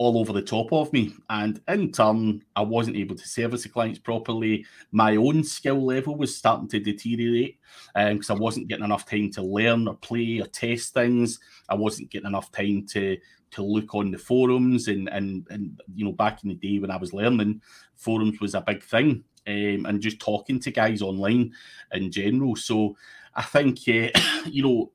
all 0.00 0.16
over 0.16 0.32
the 0.32 0.40
top 0.40 0.72
of 0.72 0.90
me. 0.94 1.12
And 1.28 1.60
in 1.68 1.92
turn, 1.92 2.42
I 2.56 2.62
wasn't 2.62 2.96
able 2.96 3.16
to 3.16 3.28
service 3.28 3.64
the 3.64 3.68
clients 3.68 3.98
properly. 3.98 4.64
My 4.92 5.16
own 5.16 5.44
skill 5.44 5.84
level 5.84 6.16
was 6.16 6.34
starting 6.34 6.68
to 6.68 6.80
deteriorate 6.80 7.58
because 7.94 8.30
um, 8.30 8.38
I 8.38 8.40
wasn't 8.40 8.68
getting 8.68 8.86
enough 8.86 9.04
time 9.04 9.30
to 9.32 9.42
learn 9.42 9.86
or 9.86 9.96
play 9.96 10.40
or 10.40 10.46
test 10.46 10.94
things. 10.94 11.38
I 11.68 11.74
wasn't 11.74 12.08
getting 12.08 12.28
enough 12.28 12.50
time 12.50 12.86
to 12.92 13.18
to 13.50 13.62
look 13.62 13.94
on 13.94 14.10
the 14.10 14.16
forums 14.16 14.88
and 14.88 15.06
and 15.10 15.46
and 15.50 15.78
you 15.94 16.06
know 16.06 16.12
back 16.12 16.42
in 16.44 16.48
the 16.48 16.54
day 16.54 16.78
when 16.78 16.90
I 16.90 16.96
was 16.96 17.12
learning, 17.12 17.60
forums 17.94 18.40
was 18.40 18.54
a 18.54 18.62
big 18.62 18.82
thing, 18.82 19.22
um, 19.46 19.84
and 19.84 20.00
just 20.00 20.18
talking 20.18 20.58
to 20.60 20.70
guys 20.70 21.02
online 21.02 21.52
in 21.92 22.10
general. 22.10 22.56
So 22.56 22.96
I 23.34 23.42
think 23.42 23.80
uh, 23.86 24.18
you 24.46 24.62
know 24.62 24.92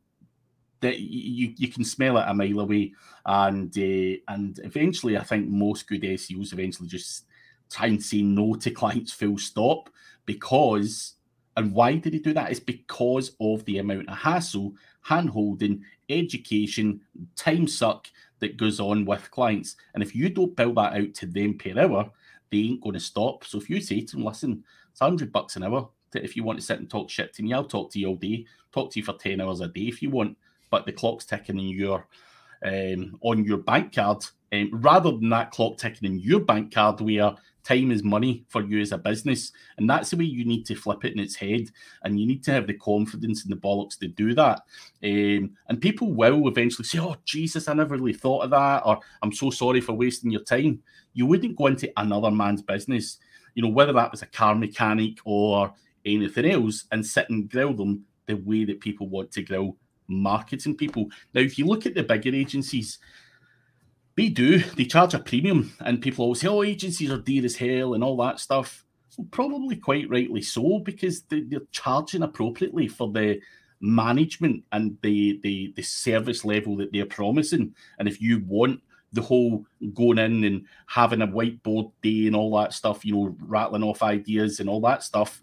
that 0.85 0.99
you 0.99 1.53
you 1.57 1.67
can 1.67 1.83
smell 1.83 2.17
it 2.17 2.25
a 2.27 2.33
mile 2.33 2.59
away, 2.59 2.93
and 3.25 3.75
uh, 3.77 4.17
and 4.27 4.59
eventually 4.63 5.17
I 5.17 5.23
think 5.23 5.47
most 5.47 5.87
good 5.87 6.03
SEOs 6.03 6.53
eventually 6.53 6.87
just 6.87 7.25
try 7.71 7.87
and 7.87 8.01
say 8.01 8.21
no 8.21 8.55
to 8.55 8.71
clients 8.71 9.13
full 9.13 9.37
stop 9.37 9.89
because. 10.25 11.13
And 11.57 11.71
why 11.71 11.95
did 11.95 12.11
he 12.11 12.19
do 12.19 12.33
that? 12.33 12.51
It's 12.51 12.59
because 12.59 13.31
of 13.39 13.63
the 13.63 13.77
amount 13.77 14.09
of 14.09 14.17
hassle, 14.17 14.73
hand 15.03 15.29
holding, 15.29 15.85
education, 16.09 16.99
time 17.37 17.65
suck 17.65 18.07
that 18.39 18.57
goes 18.57 18.81
on 18.81 19.05
with 19.05 19.31
clients. 19.31 19.77
And 19.93 20.03
if 20.03 20.13
you 20.13 20.27
don't 20.27 20.53
bill 20.53 20.73
that 20.73 20.95
out 20.95 21.13
to 21.13 21.25
them 21.25 21.57
per 21.57 21.79
hour, 21.79 22.11
they 22.51 22.57
ain't 22.57 22.81
going 22.81 22.95
to 22.95 22.99
stop. 22.99 23.45
So 23.45 23.57
if 23.57 23.69
you 23.69 23.79
say 23.79 24.01
to 24.01 24.17
them, 24.17 24.25
listen, 24.25 24.65
it's 24.91 24.99
100 24.99 25.31
bucks 25.31 25.55
an 25.55 25.63
hour 25.63 25.87
if 26.23 26.35
you 26.35 26.43
want 26.43 26.59
to 26.59 26.65
sit 26.65 26.79
and 26.79 26.89
talk 26.89 27.09
shit 27.09 27.33
to 27.33 27.43
me, 27.43 27.53
I'll 27.53 27.65
talk 27.65 27.91
to 27.91 27.99
you 27.99 28.07
all 28.07 28.15
day, 28.15 28.45
talk 28.71 28.91
to 28.91 28.99
you 28.99 29.05
for 29.05 29.13
10 29.13 29.41
hours 29.41 29.61
a 29.61 29.67
day 29.67 29.81
if 29.81 30.01
you 30.01 30.09
want, 30.09 30.37
but 30.69 30.86
the 30.86 30.91
clock's 30.91 31.25
ticking 31.25 31.60
in 31.60 31.67
your 31.67 32.07
um, 32.65 33.17
on 33.22 33.43
your 33.43 33.57
bank 33.57 33.93
card 33.93 34.25
um, 34.53 34.69
rather 34.74 35.12
than 35.12 35.29
that 35.29 35.51
clock 35.51 35.77
ticking 35.77 36.12
in 36.12 36.19
your 36.19 36.39
bank 36.39 36.74
card 36.74 37.01
where 37.01 37.36
time 37.65 37.91
is 37.91 38.03
money 38.03 38.45
for 38.48 38.63
you 38.63 38.79
as 38.79 38.91
a 38.91 38.98
business. 38.98 39.51
And 39.77 39.89
that's 39.89 40.12
the 40.12 40.17
way 40.17 40.25
you 40.25 40.45
need 40.45 40.65
to 40.67 40.75
flip 40.75 41.03
it 41.03 41.13
in 41.13 41.19
its 41.19 41.36
head. 41.36 41.69
And 42.03 42.19
you 42.19 42.27
need 42.27 42.43
to 42.43 42.51
have 42.51 42.67
the 42.67 42.75
confidence 42.75 43.43
and 43.43 43.51
the 43.51 43.57
bollocks 43.57 43.98
to 44.00 44.07
do 44.07 44.34
that. 44.36 44.62
Um, 45.03 45.51
and 45.67 45.81
people 45.81 46.13
will 46.13 46.48
eventually 46.48 46.86
say, 46.86 47.00
Oh, 47.00 47.15
Jesus, 47.25 47.67
I 47.67 47.74
never 47.74 47.95
really 47.95 48.13
thought 48.13 48.43
of 48.43 48.51
that. 48.51 48.84
Or 48.86 49.00
I'm 49.22 49.34
so 49.34 49.50
sorry 49.50 49.81
for 49.81 49.93
wasting 49.93 50.31
your 50.31 50.43
time. 50.43 50.81
You 51.13 51.25
wouldn't 51.25 51.57
go 51.57 51.67
into 51.67 51.91
another 51.98 52.31
man's 52.31 52.62
business, 52.62 53.17
you 53.55 53.63
know, 53.63 53.69
whether 53.69 53.93
that 53.93 54.12
was 54.12 54.22
a 54.22 54.27
car 54.27 54.53
mechanic 54.53 55.17
or 55.25 55.74
anything 56.05 56.45
else, 56.45 56.86
and 56.91 57.03
sit 57.03 57.29
and 57.29 57.50
grill 57.50 57.74
them 57.74 58.05
the 58.27 58.36
way 58.36 58.63
that 58.65 58.79
people 58.79 59.07
want 59.07 59.31
to 59.31 59.41
grill 59.41 59.75
marketing 60.07 60.75
people. 60.75 61.07
Now, 61.33 61.41
if 61.41 61.57
you 61.57 61.65
look 61.65 61.85
at 61.85 61.95
the 61.95 62.03
bigger 62.03 62.33
agencies, 62.33 63.00
they 64.15 64.29
do. 64.29 64.59
They 64.59 64.85
charge 64.85 65.13
a 65.13 65.19
premium, 65.19 65.74
and 65.81 66.01
people 66.01 66.24
always 66.24 66.41
say, 66.41 66.47
"Oh, 66.47 66.63
agencies 66.63 67.12
are 67.12 67.17
dear 67.17 67.43
as 67.45 67.55
hell" 67.55 67.93
and 67.93 68.03
all 68.03 68.17
that 68.17 68.39
stuff. 68.39 68.85
Well, 69.17 69.27
probably 69.31 69.75
quite 69.75 70.09
rightly 70.09 70.41
so, 70.41 70.79
because 70.79 71.24
they, 71.24 71.43
are 71.55 71.67
charging 71.71 72.24
appropriately 72.24 72.88
for 72.88 73.12
the 73.12 73.39
management 73.81 74.63
and 74.71 74.97
the, 75.01 75.39
the 75.43 75.74
the 75.75 75.81
service 75.81 76.45
level 76.45 76.77
that 76.77 76.91
they're 76.93 77.05
promising. 77.05 77.75
And 78.00 78.07
if 78.07 78.21
you 78.21 78.41
want 78.47 78.81
the 79.12 79.21
whole 79.21 79.65
going 79.93 80.17
in 80.17 80.43
and 80.43 80.65
having 80.88 81.21
a 81.21 81.27
whiteboard 81.27 81.91
day 82.01 82.27
and 82.27 82.35
all 82.35 82.57
that 82.57 82.74
stuff, 82.74 83.05
you 83.05 83.13
know, 83.13 83.35
rattling 83.39 83.83
off 83.83 84.03
ideas 84.03 84.59
and 84.59 84.69
all 84.69 84.81
that 84.81 85.03
stuff, 85.03 85.41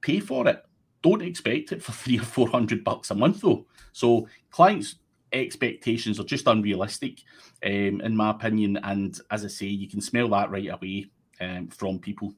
pay 0.00 0.20
for 0.20 0.46
it. 0.48 0.64
Don't 1.02 1.22
expect 1.22 1.72
it 1.72 1.82
for 1.82 1.92
three 2.02 2.18
or 2.18 2.24
four 2.24 2.48
hundred 2.48 2.84
bucks 2.84 3.10
a 3.10 3.14
month 3.14 3.40
though. 3.40 3.66
So 3.92 4.28
clients 4.50 4.96
expectations 5.32 6.18
are 6.18 6.24
just 6.24 6.46
unrealistic, 6.46 7.20
um, 7.64 8.00
in 8.00 8.16
my 8.16 8.30
opinion. 8.30 8.78
And 8.82 9.18
as 9.30 9.44
I 9.44 9.48
say, 9.48 9.66
you 9.66 9.88
can 9.88 10.00
smell 10.00 10.28
that 10.30 10.50
right 10.50 10.68
away 10.68 11.06
um, 11.40 11.68
from 11.68 11.98
people. 11.98 12.34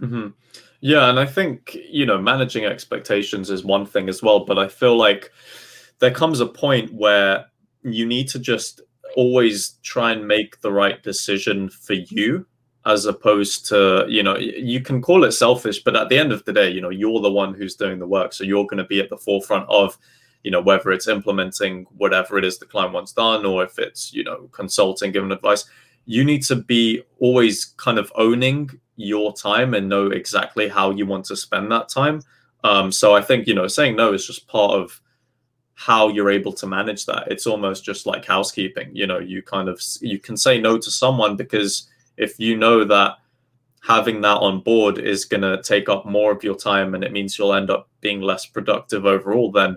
Mm-hmm. 0.00 0.28
Yeah, 0.80 1.10
and 1.10 1.20
I 1.20 1.26
think 1.26 1.76
you 1.88 2.06
know 2.06 2.18
managing 2.18 2.64
expectations 2.64 3.50
is 3.50 3.64
one 3.64 3.84
thing 3.84 4.08
as 4.08 4.22
well, 4.22 4.44
but 4.44 4.58
I 4.58 4.68
feel 4.68 4.96
like 4.96 5.30
there 5.98 6.10
comes 6.10 6.40
a 6.40 6.46
point 6.46 6.92
where 6.94 7.46
you 7.82 8.06
need 8.06 8.28
to 8.28 8.38
just 8.38 8.80
always 9.16 9.78
try 9.82 10.12
and 10.12 10.26
make 10.26 10.60
the 10.60 10.72
right 10.72 11.02
decision 11.02 11.68
for 11.68 11.94
you 11.94 12.46
as 12.86 13.04
opposed 13.04 13.66
to 13.68 14.06
you 14.08 14.22
know 14.22 14.36
you 14.38 14.80
can 14.80 15.02
call 15.02 15.24
it 15.24 15.32
selfish 15.32 15.82
but 15.82 15.94
at 15.94 16.08
the 16.08 16.18
end 16.18 16.32
of 16.32 16.42
the 16.46 16.52
day 16.52 16.70
you 16.70 16.80
know 16.80 16.88
you're 16.88 17.20
the 17.20 17.30
one 17.30 17.52
who's 17.52 17.74
doing 17.74 17.98
the 17.98 18.06
work. 18.06 18.32
So 18.32 18.44
you're 18.44 18.64
going 18.64 18.78
to 18.78 18.84
be 18.84 19.00
at 19.00 19.10
the 19.10 19.18
forefront 19.18 19.68
of 19.68 19.98
you 20.42 20.50
know 20.50 20.60
whether 20.60 20.90
it's 20.90 21.08
implementing 21.08 21.86
whatever 21.96 22.38
it 22.38 22.44
is 22.44 22.58
the 22.58 22.66
client 22.66 22.94
wants 22.94 23.12
done 23.12 23.44
or 23.44 23.64
if 23.64 23.78
it's 23.78 24.12
you 24.12 24.24
know 24.24 24.48
consulting 24.52 25.12
giving 25.12 25.32
advice. 25.32 25.64
You 26.06 26.24
need 26.24 26.42
to 26.44 26.56
be 26.56 27.02
always 27.18 27.66
kind 27.76 27.98
of 27.98 28.10
owning 28.16 28.70
your 28.96 29.32
time 29.34 29.74
and 29.74 29.88
know 29.88 30.06
exactly 30.06 30.68
how 30.68 30.90
you 30.90 31.06
want 31.06 31.26
to 31.26 31.36
spend 31.36 31.70
that 31.72 31.88
time. 31.88 32.22
Um, 32.62 32.92
so 32.92 33.14
i 33.14 33.22
think 33.22 33.46
you 33.46 33.54
know 33.54 33.66
saying 33.66 33.96
no 33.96 34.12
is 34.12 34.26
just 34.26 34.46
part 34.46 34.72
of 34.72 35.00
how 35.74 36.08
you're 36.08 36.30
able 36.30 36.52
to 36.52 36.66
manage 36.66 37.06
that. 37.06 37.28
It's 37.28 37.46
almost 37.46 37.86
just 37.86 38.04
like 38.04 38.26
housekeeping. 38.26 38.90
You 38.94 39.06
know 39.06 39.18
you 39.18 39.42
kind 39.42 39.68
of 39.68 39.80
you 40.00 40.18
can 40.18 40.36
say 40.36 40.60
no 40.60 40.76
to 40.76 40.90
someone 40.90 41.36
because 41.36 41.88
if 42.20 42.38
you 42.38 42.56
know 42.56 42.84
that 42.84 43.16
having 43.82 44.20
that 44.20 44.36
on 44.36 44.60
board 44.60 44.98
is 44.98 45.24
going 45.24 45.40
to 45.40 45.62
take 45.62 45.88
up 45.88 46.04
more 46.04 46.30
of 46.30 46.44
your 46.44 46.54
time 46.54 46.94
and 46.94 47.02
it 47.02 47.12
means 47.12 47.38
you'll 47.38 47.54
end 47.54 47.70
up 47.70 47.88
being 48.00 48.20
less 48.20 48.44
productive 48.44 49.06
overall 49.06 49.50
then 49.50 49.76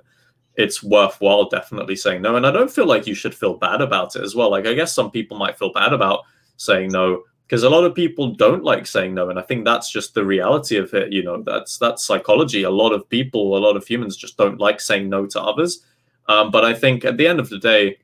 it's 0.56 0.84
worthwhile 0.84 1.50
definitely 1.50 1.96
saying 1.96 2.22
no. 2.22 2.36
And 2.36 2.46
I 2.46 2.52
don't 2.52 2.70
feel 2.70 2.86
like 2.86 3.08
you 3.08 3.16
should 3.16 3.34
feel 3.34 3.56
bad 3.56 3.82
about 3.82 4.16
it 4.16 4.22
as 4.22 4.36
well. 4.36 4.52
Like 4.52 4.68
I 4.68 4.76
guess 4.76 4.94
some 4.94 5.10
people 5.10 5.36
might 5.36 5.58
feel 5.58 5.74
bad 5.74 5.94
about 5.94 6.26
saying 6.58 6.92
no 6.92 7.24
because 7.48 7.64
a 7.64 7.70
lot 7.70 7.84
of 7.84 7.96
people 7.96 8.34
don't 8.34 8.64
like 8.64 8.88
saying 8.88 9.14
no 9.14 9.30
and 9.30 9.38
i 9.38 9.42
think 9.42 9.66
that's 9.66 9.92
just 9.92 10.14
the 10.14 10.24
reality 10.24 10.78
of 10.78 10.94
it 10.94 11.12
you 11.12 11.24
know 11.24 11.42
that's 11.44 11.78
that's 11.78 12.06
psychology 12.06 12.64
a 12.64 12.70
lot 12.70 12.94
of 12.94 13.08
people 13.10 13.58
a 13.58 13.60
lot 13.60 13.76
of 13.76 13.86
humans 13.86 14.16
just 14.16 14.38
don't 14.38 14.60
like 14.60 14.80
saying 14.80 15.10
no 15.10 15.26
to 15.26 15.42
others 15.42 15.84
um, 16.30 16.52
but 16.52 16.64
i 16.64 16.74
think 16.74 17.04
at 17.06 17.18
the 17.18 17.28
end 17.28 17.40
of 17.40 17.50
the 17.50 17.60
day 17.60 17.98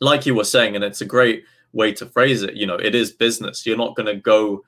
like 0.00 0.26
you 0.26 0.34
were 0.34 0.44
saying 0.44 0.74
and 0.74 0.84
it's 0.84 1.00
a 1.00 1.06
great 1.06 1.44
way 1.76 1.92
to 1.92 2.06
phrase 2.06 2.42
it 2.42 2.54
you 2.54 2.66
know 2.66 2.76
it 2.76 2.94
is 2.94 3.12
business. 3.12 3.66
You're 3.66 3.76
not 3.76 3.94
going 3.94 4.06
to 4.06 4.16
go 4.16 4.64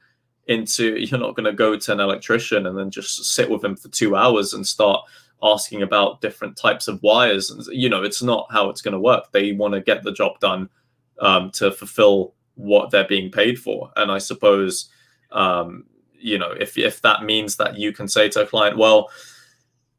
into 0.46 0.96
you're 0.98 1.18
not 1.18 1.34
going 1.34 1.44
to 1.44 1.52
go 1.52 1.76
to 1.76 1.92
an 1.92 2.00
electrician 2.00 2.66
and 2.66 2.78
then 2.78 2.90
just 2.90 3.24
sit 3.34 3.50
with 3.50 3.64
him 3.64 3.76
for 3.76 3.88
two 3.88 4.14
hours 4.14 4.54
and 4.54 4.66
start 4.66 5.04
asking 5.42 5.82
about 5.82 6.20
different 6.20 6.56
types 6.56 6.88
of 6.88 7.02
wires. 7.02 7.50
And 7.50 7.64
you 7.66 7.88
know 7.88 8.02
it's 8.02 8.22
not 8.22 8.46
how 8.50 8.68
it's 8.68 8.82
going 8.82 8.92
to 8.92 9.00
work. 9.00 9.32
They 9.32 9.52
want 9.52 9.74
to 9.74 9.80
get 9.80 10.02
the 10.02 10.12
job 10.12 10.38
done 10.40 10.68
um, 11.20 11.50
to 11.52 11.72
fulfill 11.72 12.34
what 12.54 12.90
they're 12.90 13.08
being 13.08 13.30
paid 13.30 13.58
for. 13.58 13.90
And 13.96 14.10
i 14.10 14.18
suppose 14.18 14.90
um, 15.32 15.84
you 16.18 16.38
know 16.38 16.50
if, 16.50 16.76
if 16.76 17.00
that 17.02 17.22
means 17.22 17.56
that 17.56 17.78
you 17.78 17.92
can 17.92 18.08
say 18.08 18.28
to 18.28 18.42
a 18.42 18.46
client 18.46 18.76
well 18.76 19.10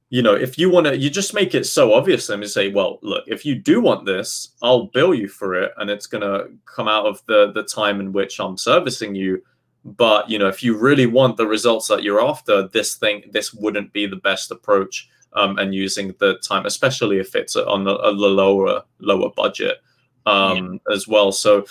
you 0.09 0.21
know 0.21 0.33
if 0.33 0.57
you 0.57 0.69
want 0.69 0.87
to 0.87 0.97
you 0.97 1.09
just 1.09 1.33
make 1.33 1.53
it 1.53 1.65
so 1.65 1.93
obvious 1.93 2.29
and 2.29 2.47
say 2.49 2.69
well 2.71 2.99
look 3.01 3.23
if 3.27 3.45
you 3.45 3.55
do 3.55 3.79
want 3.79 4.05
this 4.05 4.49
i'll 4.63 4.85
bill 4.87 5.13
you 5.13 5.27
for 5.27 5.55
it 5.55 5.71
and 5.77 5.89
it's 5.89 6.07
going 6.07 6.21
to 6.21 6.49
come 6.65 6.87
out 6.87 7.05
of 7.05 7.23
the 7.27 7.51
the 7.53 7.63
time 7.63 7.99
in 7.99 8.11
which 8.11 8.39
i'm 8.39 8.57
servicing 8.57 9.13
you 9.13 9.41
but 9.85 10.29
you 10.29 10.39
know 10.39 10.47
if 10.47 10.63
you 10.63 10.75
really 10.75 11.05
want 11.05 11.37
the 11.37 11.45
results 11.45 11.87
that 11.87 12.03
you're 12.03 12.21
after 12.21 12.67
this 12.69 12.95
thing 12.95 13.23
this 13.31 13.53
wouldn't 13.53 13.93
be 13.93 14.05
the 14.05 14.15
best 14.15 14.51
approach 14.51 15.09
um, 15.33 15.57
and 15.57 15.73
using 15.73 16.15
the 16.19 16.37
time, 16.39 16.65
especially 16.65 17.19
if 17.19 17.35
it's 17.35 17.55
on 17.55 17.87
a, 17.87 17.91
a 17.91 18.11
lower 18.11 18.83
lower 18.99 19.29
budget 19.35 19.77
um, 20.25 20.73
yeah. 20.73 20.93
as 20.93 21.07
well. 21.07 21.31
So 21.31 21.65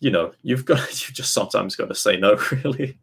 you 0.00 0.10
know 0.10 0.32
you've 0.42 0.64
got 0.64 0.78
you 1.08 1.14
just 1.14 1.32
sometimes 1.32 1.76
got 1.76 1.88
to 1.88 1.94
say 1.94 2.16
no, 2.16 2.34
really. 2.64 2.98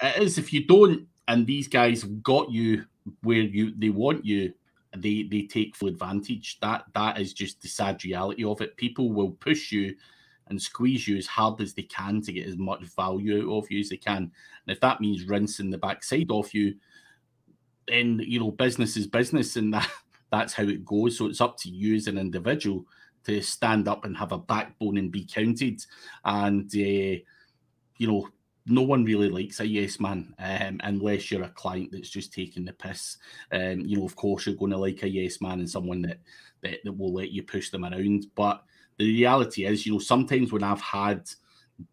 It 0.00 0.22
is 0.22 0.38
if 0.38 0.52
you 0.52 0.64
don't, 0.64 1.06
and 1.26 1.46
these 1.46 1.68
guys 1.68 2.04
got 2.04 2.50
you 2.50 2.84
where 3.22 3.40
you 3.40 3.72
they 3.76 3.90
want 3.90 4.24
you, 4.24 4.52
they 4.96 5.24
they 5.24 5.42
take 5.42 5.76
full 5.76 5.88
advantage. 5.88 6.58
That 6.60 6.84
that 6.94 7.20
is 7.20 7.32
just 7.32 7.60
the 7.60 7.68
sad 7.68 8.04
reality 8.04 8.44
of 8.44 8.60
it. 8.60 8.76
People 8.76 9.12
will 9.12 9.32
push 9.32 9.72
you 9.72 9.94
and 10.48 10.60
squeeze 10.60 11.06
you 11.06 11.16
as 11.16 11.26
hard 11.26 11.60
as 11.60 11.74
they 11.74 11.82
can 11.82 12.22
to 12.22 12.32
get 12.32 12.46
as 12.46 12.56
much 12.56 12.82
value 12.96 13.50
out 13.52 13.64
of 13.64 13.70
you 13.70 13.80
as 13.80 13.90
they 13.90 13.96
can. 13.96 14.16
And 14.16 14.32
if 14.66 14.80
that 14.80 15.00
means 15.00 15.28
rinsing 15.28 15.70
the 15.70 15.78
backside 15.78 16.30
off 16.30 16.54
you, 16.54 16.74
then 17.86 18.20
you 18.24 18.40
know 18.40 18.50
business 18.50 18.96
is 18.96 19.06
business, 19.06 19.56
and 19.56 19.74
that 19.74 19.88
that's 20.30 20.52
how 20.52 20.64
it 20.64 20.84
goes. 20.84 21.18
So 21.18 21.26
it's 21.26 21.40
up 21.40 21.56
to 21.58 21.70
you 21.70 21.96
as 21.96 22.06
an 22.06 22.18
individual 22.18 22.84
to 23.24 23.40
stand 23.42 23.88
up 23.88 24.04
and 24.04 24.16
have 24.16 24.32
a 24.32 24.38
backbone 24.38 24.96
and 24.98 25.12
be 25.12 25.24
counted. 25.24 25.84
And 26.24 26.66
uh, 26.74 27.20
you 27.98 28.06
know, 28.06 28.28
no 28.68 28.82
one 28.82 29.04
really 29.04 29.28
likes 29.28 29.60
a 29.60 29.66
yes 29.66 30.00
man 30.00 30.34
um, 30.38 30.80
unless 30.84 31.30
you're 31.30 31.44
a 31.44 31.50
client 31.50 31.90
that's 31.92 32.10
just 32.10 32.32
taking 32.32 32.64
the 32.64 32.72
piss. 32.72 33.18
Um, 33.52 33.80
you 33.80 33.98
know, 33.98 34.04
of 34.04 34.16
course, 34.16 34.46
you're 34.46 34.56
going 34.56 34.72
to 34.72 34.78
like 34.78 35.02
a 35.02 35.08
yes 35.08 35.40
man 35.40 35.60
and 35.60 35.70
someone 35.70 36.02
that, 36.02 36.18
that 36.62 36.78
that 36.84 36.96
will 36.96 37.12
let 37.12 37.30
you 37.30 37.42
push 37.42 37.70
them 37.70 37.84
around. 37.84 38.26
But 38.34 38.62
the 38.98 39.06
reality 39.06 39.66
is, 39.66 39.86
you 39.86 39.92
know, 39.92 39.98
sometimes 39.98 40.52
when 40.52 40.62
I've 40.62 40.80
had 40.80 41.28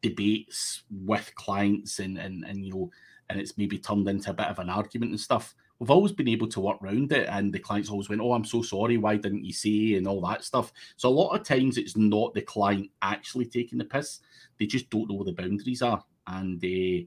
debates 0.01 0.83
with 0.89 1.33
clients 1.35 1.99
and 1.99 2.17
and 2.17 2.43
and 2.45 2.65
you 2.65 2.73
know, 2.73 2.91
and 3.29 3.39
it's 3.39 3.57
maybe 3.57 3.77
turned 3.77 4.07
into 4.07 4.31
a 4.31 4.33
bit 4.33 4.47
of 4.47 4.59
an 4.59 4.69
argument 4.69 5.11
and 5.11 5.19
stuff 5.19 5.55
we've 5.79 5.91
always 5.91 6.11
been 6.11 6.27
able 6.27 6.47
to 6.47 6.61
work 6.61 6.81
around 6.81 7.11
it. 7.11 7.27
And 7.29 7.53
the 7.53 7.59
clients 7.59 7.89
always 7.89 8.09
went, 8.09 8.21
Oh, 8.21 8.33
I'm 8.33 8.45
so 8.45 8.61
sorry. 8.61 8.97
Why 8.97 9.17
didn't 9.17 9.45
you 9.45 9.53
say? 9.53 9.95
And 9.95 10.07
all 10.07 10.21
that 10.21 10.43
stuff. 10.43 10.71
So 10.95 11.09
a 11.09 11.11
lot 11.11 11.35
of 11.35 11.45
times 11.45 11.77
it's 11.77 11.97
not 11.97 12.33
the 12.33 12.41
client 12.41 12.89
actually 13.01 13.45
taking 13.45 13.77
the 13.77 13.85
piss, 13.85 14.19
they 14.57 14.65
just 14.65 14.89
don't 14.89 15.09
know 15.09 15.15
where 15.15 15.25
the 15.25 15.33
boundaries 15.33 15.81
are. 15.81 16.03
And 16.27 16.63
uh, 16.63 17.05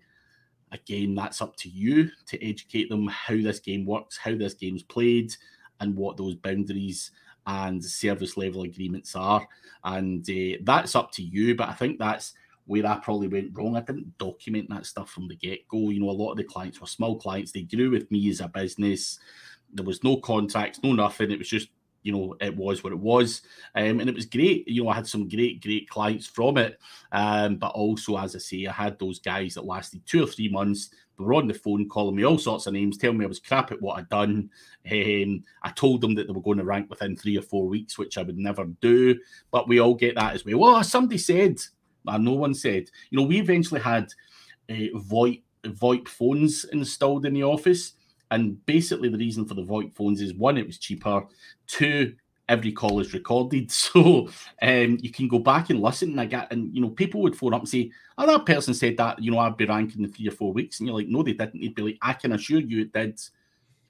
again, 0.73 1.15
that's 1.15 1.41
up 1.41 1.57
to 1.57 1.69
you 1.69 2.11
to 2.27 2.45
educate 2.47 2.89
them 2.89 3.09
how 3.09 3.37
this 3.37 3.61
game 3.61 3.85
works, 3.85 4.17
how 4.17 4.37
this 4.37 4.55
game's 4.55 4.83
played, 4.83 5.35
and 5.81 5.97
what 5.97 6.17
those 6.17 6.35
boundaries 6.35 7.11
and 7.47 7.83
service 7.85 8.37
level 8.37 8.63
agreements 8.63 9.17
are. 9.17 9.47
And 9.85 10.29
uh, 10.29 10.59
that's 10.63 10.95
up 10.95 11.13
to 11.13 11.23
you. 11.23 11.55
But 11.55 11.69
I 11.69 11.73
think 11.73 11.99
that's 11.99 12.35
where 12.67 12.87
I 12.87 12.99
probably 12.99 13.29
went 13.29 13.57
wrong. 13.57 13.77
I 13.77 13.81
didn't 13.81 14.19
document 14.19 14.69
that 14.69 14.85
stuff 14.85 15.11
from 15.11 15.29
the 15.29 15.37
get 15.37 15.67
go. 15.69 15.89
You 15.91 16.01
know, 16.01 16.11
a 16.11 16.13
lot 16.13 16.33
of 16.33 16.37
the 16.37 16.45
clients 16.45 16.81
were 16.81 16.87
small 16.87 17.19
clients. 17.19 17.51
They 17.51 17.63
grew 17.63 17.91
with 17.91 18.11
me 18.11 18.29
as 18.29 18.41
a 18.41 18.49
business. 18.49 19.19
There 19.73 19.87
was 19.87 20.05
no 20.05 20.19
contracts, 20.19 20.81
no 20.83 20.93
nothing. 20.93 21.31
It 21.31 21.39
was 21.39 21.49
just, 21.49 21.69
you 22.03 22.13
know, 22.13 22.37
it 22.41 22.57
was 22.57 22.83
what 22.83 22.93
it 22.93 22.99
was. 22.99 23.43
Um, 23.75 24.01
and 24.01 24.09
it 24.09 24.15
was 24.15 24.27
great. 24.27 24.67
You 24.69 24.85
know, 24.85 24.91
I 24.91 24.95
had 24.95 25.07
some 25.07 25.29
great, 25.29 25.63
great 25.63 25.89
clients 25.89 26.27
from 26.27 26.57
it. 26.59 26.79
Um, 27.13 27.57
but 27.57 27.73
also, 27.73 28.17
as 28.17 28.35
I 28.35 28.39
say, 28.39 28.67
I 28.67 28.73
had 28.73 28.99
those 28.99 29.19
guys 29.19 29.55
that 29.55 29.67
lasted 29.67 30.07
two 30.07 30.23
or 30.23 30.27
three 30.27 30.49
months. 30.49 30.91
They 31.19 31.25
were 31.25 31.35
on 31.35 31.49
the 31.49 31.55
phone 31.55 31.89
calling 31.89 32.15
me 32.15 32.25
all 32.25 32.39
sorts 32.39 32.67
of 32.67 32.75
names, 32.75 32.97
telling 32.97 33.19
me 33.19 33.25
I 33.25 33.29
was 33.29 33.41
crap 33.41 33.73
at 33.73 33.83
what 33.83 33.99
I'd 33.99 34.09
done. 34.09 34.51
Um, 34.91 35.43
I 35.63 35.71
told 35.75 36.01
them 36.01 36.15
that 36.15 36.27
they 36.27 36.33
were 36.33 36.41
going 36.41 36.59
to 36.59 36.65
rank 36.65 36.89
within 36.89 37.17
three 37.17 37.37
or 37.37 37.43
four 37.43 37.67
weeks, 37.67 37.99
which 37.99 38.17
I 38.17 38.23
would 38.23 38.39
never 38.39 38.67
do. 38.81 39.19
But 39.51 39.69
we 39.69 39.81
all 39.81 39.95
get 39.95 40.15
that 40.15 40.35
as 40.35 40.45
well. 40.45 40.59
Well, 40.59 40.85
somebody 40.85 41.19
said 41.19 41.59
no 42.05 42.33
one 42.33 42.55
said. 42.55 42.89
You 43.11 43.19
know, 43.19 43.27
we 43.27 43.39
eventually 43.39 43.81
had 43.81 44.05
uh, 44.71 44.97
VoIP 44.97 45.43
VoIP 45.65 46.09
phones 46.09 46.65
installed 46.65 47.27
in 47.27 47.35
the 47.35 47.43
office, 47.43 47.95
and 48.31 48.65
basically 48.67 49.09
the 49.09 49.19
reason 49.19 49.45
for 49.45 49.55
the 49.55 49.65
VoIP 49.65 49.95
phones 49.95 50.21
is 50.21 50.35
one, 50.35 50.59
it 50.59 50.67
was 50.67 50.79
cheaper. 50.79 51.25
Two, 51.67 52.15
every 52.49 52.73
call 52.73 53.01
is 53.01 53.15
recorded, 53.15 53.71
so 53.73 54.29
um, 54.63 54.99
you 55.01 55.11
can 55.11 55.29
go 55.29 55.39
back 55.39 55.71
and 55.71 55.81
listen. 55.81 56.11
And 56.11 56.21
I 56.21 56.27
get, 56.27 56.53
and 56.53 56.75
you 56.75 56.81
know, 56.81 56.91
people 56.91 57.23
would 57.23 57.37
phone 57.37 57.55
up 57.55 57.63
and 57.63 57.69
say, 57.69 57.91
"Oh, 58.17 58.27
that 58.27 58.47
person 58.47 58.75
said 58.75 58.97
that." 58.97 59.23
You 59.23 59.31
know, 59.31 59.39
I'd 59.39 59.57
be 59.57 59.67
ranking 59.67 60.03
in 60.03 60.13
three 60.13 60.29
or 60.29 60.33
four 60.33 60.53
weeks, 60.53 60.81
and 60.81 60.89
you're 60.89 60.97
like, 60.97 61.09
"No, 61.09 61.23
they 61.23 61.33
didn't." 61.33 61.61
They'd 61.61 61.75
be 61.75 61.83
like, 61.83 61.99
"I 62.03 62.13
can 62.13 62.33
assure 62.33 62.61
you 62.61 62.83
it 62.83 62.93
did." 62.93 63.21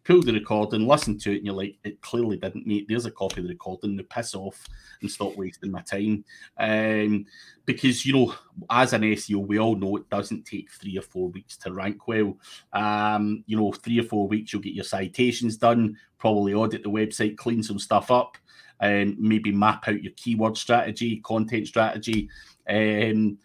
Pull 0.08 0.22
the 0.22 0.32
recording, 0.32 0.88
listen 0.88 1.18
to 1.18 1.32
it, 1.32 1.36
and 1.36 1.46
you're 1.46 1.54
like, 1.54 1.76
it 1.84 2.00
clearly 2.00 2.38
didn't, 2.38 2.66
mate. 2.66 2.86
There's 2.88 3.04
a 3.04 3.10
copy 3.10 3.42
of 3.42 3.46
the 3.46 3.52
recording. 3.52 3.94
Now 3.94 4.04
piss 4.08 4.34
off 4.34 4.66
and 5.02 5.10
stop 5.10 5.36
wasting 5.36 5.70
my 5.70 5.82
time. 5.82 6.24
Um, 6.56 7.26
because, 7.66 8.06
you 8.06 8.14
know, 8.14 8.34
as 8.70 8.94
an 8.94 9.02
SEO, 9.02 9.46
we 9.46 9.58
all 9.58 9.76
know 9.76 9.98
it 9.98 10.08
doesn't 10.08 10.46
take 10.46 10.70
three 10.70 10.96
or 10.96 11.02
four 11.02 11.28
weeks 11.28 11.58
to 11.58 11.74
rank 11.74 12.08
well. 12.08 12.38
Um, 12.72 13.44
you 13.46 13.58
know, 13.58 13.70
three 13.70 14.00
or 14.00 14.04
four 14.04 14.26
weeks, 14.26 14.50
you'll 14.50 14.62
get 14.62 14.72
your 14.72 14.84
citations 14.84 15.58
done, 15.58 15.98
probably 16.16 16.54
audit 16.54 16.82
the 16.82 16.90
website, 16.90 17.36
clean 17.36 17.62
some 17.62 17.78
stuff 17.78 18.10
up, 18.10 18.38
and 18.80 19.14
maybe 19.18 19.52
map 19.52 19.88
out 19.88 20.02
your 20.02 20.12
keyword 20.16 20.56
strategy, 20.56 21.20
content 21.20 21.66
strategy. 21.66 22.30
Um, 22.66 23.36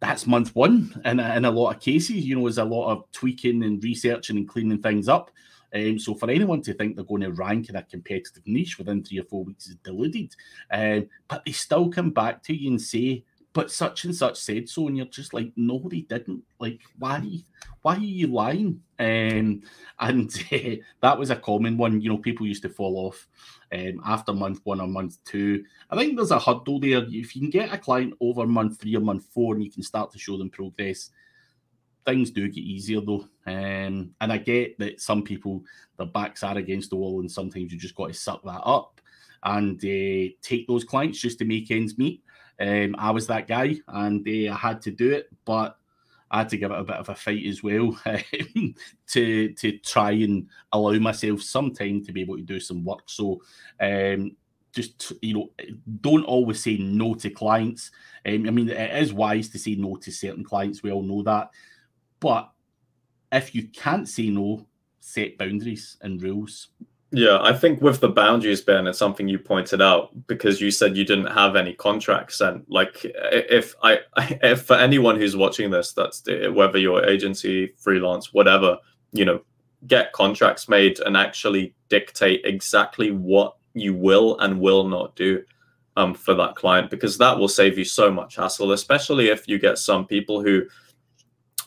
that's 0.00 0.26
month 0.26 0.56
one 0.56 0.98
in 1.04 1.20
a, 1.20 1.36
in 1.36 1.44
a 1.44 1.50
lot 1.50 1.72
of 1.72 1.80
cases 1.80 2.26
you 2.26 2.34
know 2.34 2.42
there's 2.42 2.58
a 2.58 2.64
lot 2.64 2.90
of 2.90 3.04
tweaking 3.12 3.62
and 3.62 3.80
researching 3.84 4.36
and 4.36 4.48
cleaning 4.48 4.82
things 4.82 5.08
up 5.08 5.30
um, 5.74 5.98
so 5.98 6.14
for 6.14 6.30
anyone 6.30 6.62
to 6.62 6.74
think 6.74 6.96
they're 6.96 7.04
going 7.04 7.22
to 7.22 7.32
rank 7.32 7.68
in 7.68 7.76
a 7.76 7.82
competitive 7.82 8.46
niche 8.46 8.78
within 8.78 9.02
three 9.02 9.20
or 9.20 9.24
four 9.24 9.44
weeks 9.44 9.66
is 9.66 9.76
deluded. 9.76 10.34
Um, 10.70 11.08
but 11.28 11.44
they 11.44 11.52
still 11.52 11.90
come 11.90 12.10
back 12.10 12.42
to 12.44 12.54
you 12.54 12.70
and 12.70 12.80
say, 12.80 13.24
but 13.54 13.70
such 13.70 14.04
and 14.04 14.14
such 14.14 14.36
said 14.36 14.68
so, 14.68 14.86
and 14.86 14.96
you're 14.96 15.06
just 15.06 15.34
like, 15.34 15.50
no, 15.56 15.82
they 15.90 16.02
didn't. 16.02 16.44
Like, 16.60 16.80
why? 16.98 17.40
Why 17.82 17.96
are 17.96 17.98
you 17.98 18.28
lying? 18.28 18.80
Um, 18.98 19.62
and 19.98 20.44
uh, 20.52 20.76
that 21.00 21.18
was 21.18 21.30
a 21.30 21.36
common 21.36 21.76
one. 21.76 22.00
You 22.00 22.10
know, 22.10 22.18
people 22.18 22.46
used 22.46 22.62
to 22.62 22.68
fall 22.68 23.08
off 23.08 23.26
um, 23.72 24.00
after 24.04 24.32
month 24.32 24.60
one 24.64 24.80
or 24.80 24.86
month 24.86 25.18
two. 25.24 25.64
I 25.90 25.96
think 25.96 26.16
there's 26.16 26.30
a 26.30 26.38
hurdle 26.38 26.78
there. 26.78 27.04
If 27.08 27.34
you 27.34 27.40
can 27.42 27.50
get 27.50 27.72
a 27.72 27.78
client 27.78 28.14
over 28.20 28.46
month 28.46 28.80
three 28.80 28.96
or 28.96 29.00
month 29.00 29.24
four, 29.32 29.54
and 29.54 29.64
you 29.64 29.70
can 29.70 29.82
start 29.82 30.12
to 30.12 30.18
show 30.18 30.36
them 30.36 30.50
progress, 30.50 31.10
things 32.08 32.30
do 32.30 32.48
get 32.48 32.64
easier 32.64 33.00
though. 33.00 33.28
Um, 33.46 34.14
and 34.20 34.32
I 34.32 34.38
get 34.38 34.78
that 34.78 35.00
some 35.00 35.22
people, 35.22 35.62
their 35.98 36.06
backs 36.06 36.42
are 36.42 36.56
against 36.56 36.90
the 36.90 36.96
wall, 36.96 37.20
and 37.20 37.30
sometimes 37.30 37.72
you 37.72 37.78
just 37.78 37.94
got 37.94 38.08
to 38.08 38.14
suck 38.14 38.42
that 38.44 38.62
up 38.64 39.00
and 39.44 39.76
uh, 39.76 40.32
take 40.42 40.66
those 40.66 40.84
clients 40.84 41.20
just 41.20 41.38
to 41.38 41.44
make 41.44 41.70
ends 41.70 41.98
meet. 41.98 42.22
Um, 42.60 42.96
I 42.98 43.10
was 43.10 43.26
that 43.28 43.46
guy 43.46 43.76
and 43.86 44.26
uh, 44.26 44.52
I 44.52 44.56
had 44.56 44.80
to 44.82 44.90
do 44.90 45.12
it, 45.12 45.28
but 45.44 45.76
I 46.30 46.38
had 46.38 46.48
to 46.50 46.56
give 46.56 46.70
it 46.70 46.78
a 46.78 46.84
bit 46.84 46.96
of 46.96 47.08
a 47.08 47.14
fight 47.14 47.46
as 47.46 47.62
well 47.62 47.96
to 49.08 49.52
to 49.52 49.78
try 49.78 50.10
and 50.10 50.48
allow 50.72 50.98
myself 50.98 51.42
some 51.42 51.72
time 51.72 52.04
to 52.04 52.12
be 52.12 52.22
able 52.22 52.36
to 52.36 52.42
do 52.42 52.58
some 52.58 52.84
work. 52.84 53.04
So 53.06 53.40
um, 53.80 54.32
just 54.74 55.12
you 55.22 55.34
know 55.34 55.50
don't 56.00 56.24
always 56.24 56.62
say 56.62 56.76
no 56.78 57.14
to 57.14 57.30
clients 57.30 57.90
um, 58.26 58.46
i 58.46 58.50
mean 58.50 58.68
it 58.68 59.02
is 59.02 59.12
wise 59.12 59.48
to 59.48 59.58
say 59.58 59.74
no 59.74 59.96
to 59.96 60.12
certain 60.12 60.44
clients 60.44 60.82
we 60.82 60.92
all 60.92 61.02
know 61.02 61.22
that 61.22 61.50
but 62.20 62.50
if 63.32 63.54
you 63.54 63.68
can't 63.68 64.08
say 64.08 64.30
no, 64.30 64.66
set 65.00 65.38
boundaries 65.38 65.96
and 66.02 66.22
rules. 66.22 66.68
Yeah, 67.10 67.38
I 67.40 67.54
think 67.54 67.80
with 67.80 68.00
the 68.00 68.10
boundaries, 68.10 68.60
Ben, 68.60 68.86
it's 68.86 68.98
something 68.98 69.28
you 69.28 69.38
pointed 69.38 69.80
out 69.80 70.10
because 70.26 70.60
you 70.60 70.70
said 70.70 70.96
you 70.96 71.06
didn't 71.06 71.32
have 71.32 71.56
any 71.56 71.72
contracts, 71.72 72.42
and 72.42 72.64
like 72.68 73.00
if 73.04 73.74
I, 73.82 74.00
if 74.42 74.62
for 74.62 74.76
anyone 74.76 75.16
who's 75.16 75.36
watching 75.36 75.70
this, 75.70 75.92
that's 75.92 76.22
whether 76.52 76.78
you're 76.78 77.06
agency, 77.06 77.72
freelance, 77.78 78.34
whatever, 78.34 78.78
you 79.12 79.24
know, 79.24 79.40
get 79.86 80.12
contracts 80.12 80.68
made 80.68 81.00
and 81.00 81.16
actually 81.16 81.74
dictate 81.88 82.42
exactly 82.44 83.10
what 83.10 83.56
you 83.72 83.94
will 83.94 84.38
and 84.40 84.60
will 84.60 84.86
not 84.86 85.16
do 85.16 85.42
um, 85.96 86.12
for 86.12 86.34
that 86.34 86.56
client 86.56 86.90
because 86.90 87.16
that 87.18 87.38
will 87.38 87.48
save 87.48 87.78
you 87.78 87.84
so 87.84 88.10
much 88.10 88.36
hassle, 88.36 88.72
especially 88.72 89.28
if 89.28 89.48
you 89.48 89.58
get 89.58 89.78
some 89.78 90.06
people 90.06 90.42
who 90.42 90.62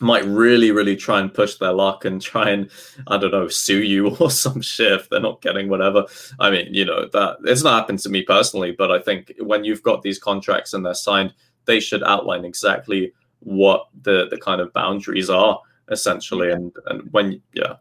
might 0.02 0.24
really, 0.24 0.70
really 0.70 0.96
try 0.96 1.20
and 1.20 1.32
push 1.32 1.56
their 1.56 1.72
luck 1.72 2.04
and 2.04 2.20
try 2.20 2.50
and, 2.50 2.70
I 3.06 3.16
don't 3.16 3.30
know, 3.30 3.48
sue 3.48 3.82
you 3.82 4.16
or 4.20 4.30
some 4.30 4.60
shit 4.60 4.92
if 4.92 5.08
they're 5.08 5.20
not 5.20 5.40
getting 5.40 5.68
whatever. 5.68 6.04
I 6.38 6.50
mean, 6.50 6.74
you 6.74 6.84
know, 6.84 7.08
that 7.12 7.38
it's 7.44 7.62
not 7.62 7.78
happened 7.78 8.00
to 8.00 8.08
me 8.08 8.22
personally, 8.22 8.72
but 8.72 8.90
I 8.90 9.00
think 9.00 9.32
when 9.38 9.64
you've 9.64 9.82
got 9.82 10.02
these 10.02 10.18
contracts 10.18 10.74
and 10.74 10.84
they're 10.84 10.94
signed, 10.94 11.32
they 11.64 11.80
should 11.80 12.02
outline 12.02 12.44
exactly 12.44 13.12
what 13.40 13.88
the 14.02 14.28
the 14.28 14.38
kind 14.38 14.60
of 14.60 14.72
boundaries 14.72 15.30
are 15.30 15.60
essentially. 15.90 16.48
Yeah. 16.48 16.54
And 16.54 16.72
and 16.86 17.12
when 17.12 17.42
yeah. 17.54 17.74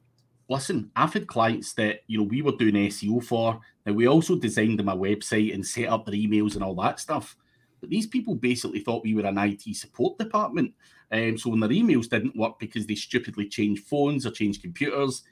Listen, 0.50 0.92
I've 0.98 1.14
had 1.14 1.28
clients 1.28 1.74
that 1.74 2.02
you 2.08 2.18
know 2.18 2.26
we 2.26 2.42
were 2.42 2.52
doing 2.52 2.76
SEO 2.76 3.24
for, 3.24 3.60
and 3.86 3.96
we 3.96 4.08
also 4.08 4.36
designed 4.36 4.80
them 4.80 4.90
a 4.90 4.98
website 4.98 5.54
and 5.54 5.66
set 5.66 5.88
up 5.88 6.06
their 6.06 6.16
emails 6.16 6.56
and 6.56 6.64
all 6.64 6.76
that 6.76 7.00
stuff. 7.00 7.38
But 7.82 7.90
these 7.90 8.08
people 8.08 8.36
basically 8.36 8.80
thought 8.80 9.04
we 9.04 9.16
were 9.16 9.26
an 9.26 9.38
IT 9.38 9.76
support 9.76 10.18
department. 10.18 10.74
Um, 11.12 11.38
so 11.38 11.50
when 11.50 11.60
their 11.60 11.70
emails 11.70 12.10
didn't 12.10 12.38
work 12.38 12.60
because 12.60 12.86
they 12.86 12.96
stupidly 12.96 13.50
changed 13.50 13.84
phones 13.84 14.26
or 14.26 14.32
changed 14.32 14.62
computers, 14.62 15.24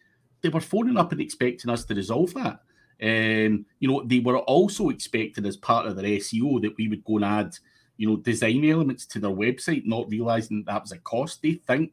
they 0.41 0.49
were 0.49 0.59
phoning 0.59 0.97
up 0.97 1.11
and 1.11 1.21
expecting 1.21 1.69
us 1.69 1.85
to 1.85 1.95
resolve 1.95 2.33
that. 2.33 2.59
Um, 3.01 3.65
you 3.79 3.87
know, 3.87 4.03
they 4.05 4.19
were 4.19 4.39
also 4.39 4.89
expecting 4.89 5.45
as 5.45 5.55
part 5.55 5.85
of 5.85 5.95
their 5.95 6.05
SEO 6.05 6.61
that 6.61 6.75
we 6.77 6.89
would 6.89 7.05
go 7.05 7.15
and 7.17 7.25
add, 7.25 7.57
you 7.95 8.09
know, 8.09 8.17
design 8.17 8.65
elements 8.65 9.05
to 9.07 9.19
their 9.19 9.31
website, 9.31 9.85
not 9.85 10.09
realizing 10.09 10.57
that, 10.57 10.73
that 10.73 10.81
was 10.81 10.91
a 10.91 10.99
cost. 10.99 11.41
They 11.41 11.53
think 11.53 11.91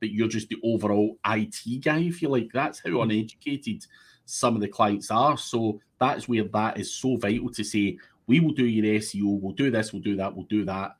that 0.00 0.12
you're 0.12 0.28
just 0.28 0.48
the 0.48 0.58
overall 0.62 1.18
IT 1.26 1.82
guy, 1.82 2.00
if 2.00 2.22
you 2.22 2.28
like. 2.28 2.50
That's 2.52 2.80
how 2.84 3.00
uneducated 3.00 3.84
some 4.26 4.54
of 4.54 4.60
the 4.60 4.68
clients 4.68 5.10
are. 5.10 5.36
So 5.36 5.80
that's 5.98 6.28
where 6.28 6.44
that 6.44 6.78
is 6.78 6.94
so 6.94 7.16
vital 7.16 7.50
to 7.50 7.64
say, 7.64 7.98
we 8.26 8.40
will 8.40 8.52
do 8.52 8.66
your 8.66 9.00
SEO, 9.00 9.40
we'll 9.40 9.52
do 9.52 9.70
this, 9.70 9.92
we'll 9.92 10.02
do 10.02 10.16
that, 10.16 10.34
we'll 10.34 10.46
do 10.46 10.64
that. 10.64 10.96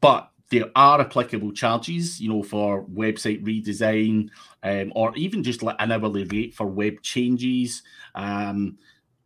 But 0.00 0.30
there 0.50 0.70
are 0.76 1.00
applicable 1.00 1.52
charges, 1.52 2.20
you 2.20 2.28
know, 2.28 2.42
for 2.42 2.84
website 2.86 3.42
redesign, 3.44 4.28
um, 4.62 4.92
or 4.94 5.16
even 5.16 5.42
just 5.42 5.62
like 5.62 5.76
an 5.78 5.92
hourly 5.92 6.24
rate 6.24 6.54
for 6.54 6.66
web 6.66 7.00
changes. 7.02 7.82
Um, 8.14 8.78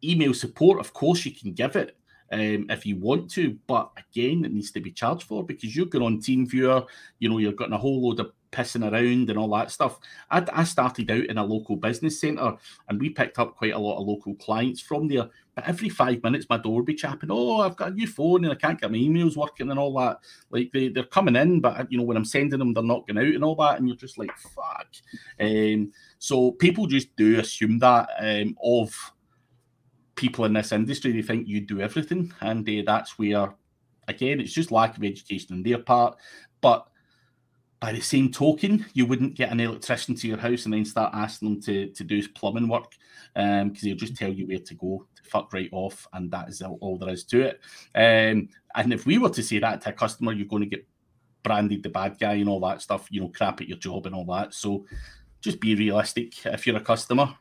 email 0.03 0.33
support, 0.33 0.81
of 0.81 0.93
course, 0.93 1.25
you 1.27 1.33
can 1.33 1.53
give 1.53 1.77
it 1.77 1.97
um, 2.31 2.67
if 2.69 2.85
you 2.85 2.97
want 2.97 3.31
to, 3.33 3.59
but 3.67 3.91
again, 3.97 4.45
it 4.45 4.53
needs 4.53 4.71
to 4.73 4.81
be 4.81 4.93
charged 4.93 5.25
for 5.25 5.45
because 5.45 5.75
you're 5.75 5.87
going 5.87 6.05
on 6.05 6.19
TeamViewer, 6.19 6.87
you 7.19 7.29
know, 7.29 7.39
you're 7.39 7.53
getting 7.53 7.73
a 7.73 7.79
whole 7.79 8.07
load 8.07 8.21
of 8.21 8.33
pissing 8.53 8.91
around 8.91 9.31
and 9.31 9.39
all 9.39 9.51
that 9.51 9.71
stuff. 9.71 9.99
I, 10.31 10.45
I 10.53 10.65
started 10.65 11.11
out 11.11 11.25
in 11.25 11.39
a 11.39 11.45
local 11.45 11.77
business 11.77 12.21
centre 12.21 12.57
and 12.89 13.01
we 13.01 13.11
picked 13.11 13.39
up 13.39 13.57
quite 13.57 13.75
a 13.75 13.79
lot 13.79 13.99
of 13.99 14.07
local 14.07 14.35
clients 14.37 14.81
from 14.81 15.09
there. 15.09 15.29
Every 15.67 15.89
five 15.89 16.23
minutes, 16.23 16.47
my 16.49 16.59
door 16.59 16.77
would 16.77 16.85
be 16.85 16.95
chapping. 16.95 17.31
Oh, 17.31 17.61
I've 17.61 17.77
got 17.77 17.93
a 17.93 17.95
new 17.95 18.07
phone 18.07 18.45
and 18.45 18.53
I 18.53 18.57
can't 18.57 18.81
get 18.81 18.91
my 18.91 18.97
emails 18.97 19.37
working 19.37 19.71
and 19.71 19.79
all 19.79 19.95
that. 19.99 20.19
Like 20.51 20.71
they, 20.73 20.89
they're 20.89 21.05
coming 21.05 21.37
in, 21.37 21.61
but 21.61 21.91
you 21.91 21.99
know, 21.99 22.05
when 22.05 22.17
I'm 22.17 22.25
sending 22.25 22.59
them, 22.59 22.75
they're 22.75 22.83
not 22.83 23.07
going 23.07 23.19
out 23.19 23.35
and 23.35 23.45
all 23.45 23.57
that. 23.57 23.79
And 23.79 23.89
you're 23.89 23.97
just 23.97 24.19
like, 24.19 24.31
fuck. 24.37 24.89
Um, 25.41 25.93
so 26.19 26.53
people 26.53 26.87
just 26.87 27.15
do 27.17 27.39
assume 27.41 27.79
that 27.79 28.09
um, 28.21 28.57
of 28.63 28.95
people 30.19 30.45
in 30.45 30.53
this 30.53 30.73
industry. 30.73 31.13
They 31.13 31.23
think 31.23 31.49
you 31.49 31.61
do 31.61 31.81
everything. 31.81 32.35
And 32.41 32.69
uh, 32.69 32.83
that's 32.85 33.19
where, 33.19 33.55
again, 34.09 34.41
it's 34.41 34.53
just 34.53 34.73
lack 34.73 34.97
of 34.97 35.05
education 35.05 35.55
on 35.55 35.63
their 35.63 35.79
part. 35.79 36.19
But 36.61 36.87
by 37.81 37.93
the 37.93 38.01
same 38.01 38.31
token, 38.31 38.85
you 38.93 39.07
wouldn't 39.07 39.37
get 39.37 39.53
an 39.53 39.61
electrician 39.61 40.15
to 40.17 40.27
your 40.27 40.39
house 40.39 40.65
and 40.65 40.75
then 40.75 40.85
start 40.85 41.15
asking 41.15 41.49
them 41.49 41.63
to, 41.63 41.89
to 41.91 42.05
do 42.05 42.27
plumbing 42.31 42.69
work 42.69 42.93
because 43.35 43.63
um, 43.63 43.75
he'll 43.75 43.97
just 43.97 44.17
tell 44.17 44.33
you 44.33 44.47
where 44.47 44.59
to 44.59 44.75
go 44.75 45.07
to 45.15 45.31
fuck 45.31 45.53
right 45.53 45.69
off, 45.73 46.07
and 46.13 46.31
that 46.31 46.49
is 46.49 46.63
all 46.63 46.99
there 46.99 47.11
is 47.11 47.25
to 47.25 47.41
it. 47.41 47.61
Um, 47.95 48.49
and 48.75 48.93
if 48.93 49.07
we 49.07 49.19
were 49.19 49.31
to 49.31 49.43
say 49.43 49.59
that 49.61 49.81
to 49.83 49.91
a 49.91 49.93
customer, 49.93 50.33
you're 50.33 50.47
going 50.47 50.63
to 50.63 50.69
get 50.69 50.87
branded 51.43 51.83
the 51.83 51.89
bad 51.89 52.19
guy 52.19 52.35
and 52.35 52.49
all 52.49 52.61
that 52.61 52.83
stuff, 52.83 53.07
you 53.11 53.21
know, 53.21 53.29
crap 53.29 53.61
at 53.61 53.69
your 53.69 53.79
job 53.79 54.07
and 54.07 54.15
all 54.15 54.25
that. 54.25 54.55
So 54.55 54.85
just 55.41 55.61
be 55.61 55.75
realistic 55.75 56.45
if 56.47 56.67
you're 56.67 56.77
a 56.77 56.81
customer. 56.81 57.35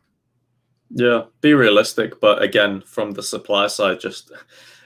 Yeah, 0.90 1.24
be 1.42 1.54
realistic, 1.54 2.22
but 2.22 2.42
again, 2.42 2.82
from 2.82 3.12
the 3.12 3.24
supply 3.24 3.68
side, 3.68 4.00
just 4.00 4.32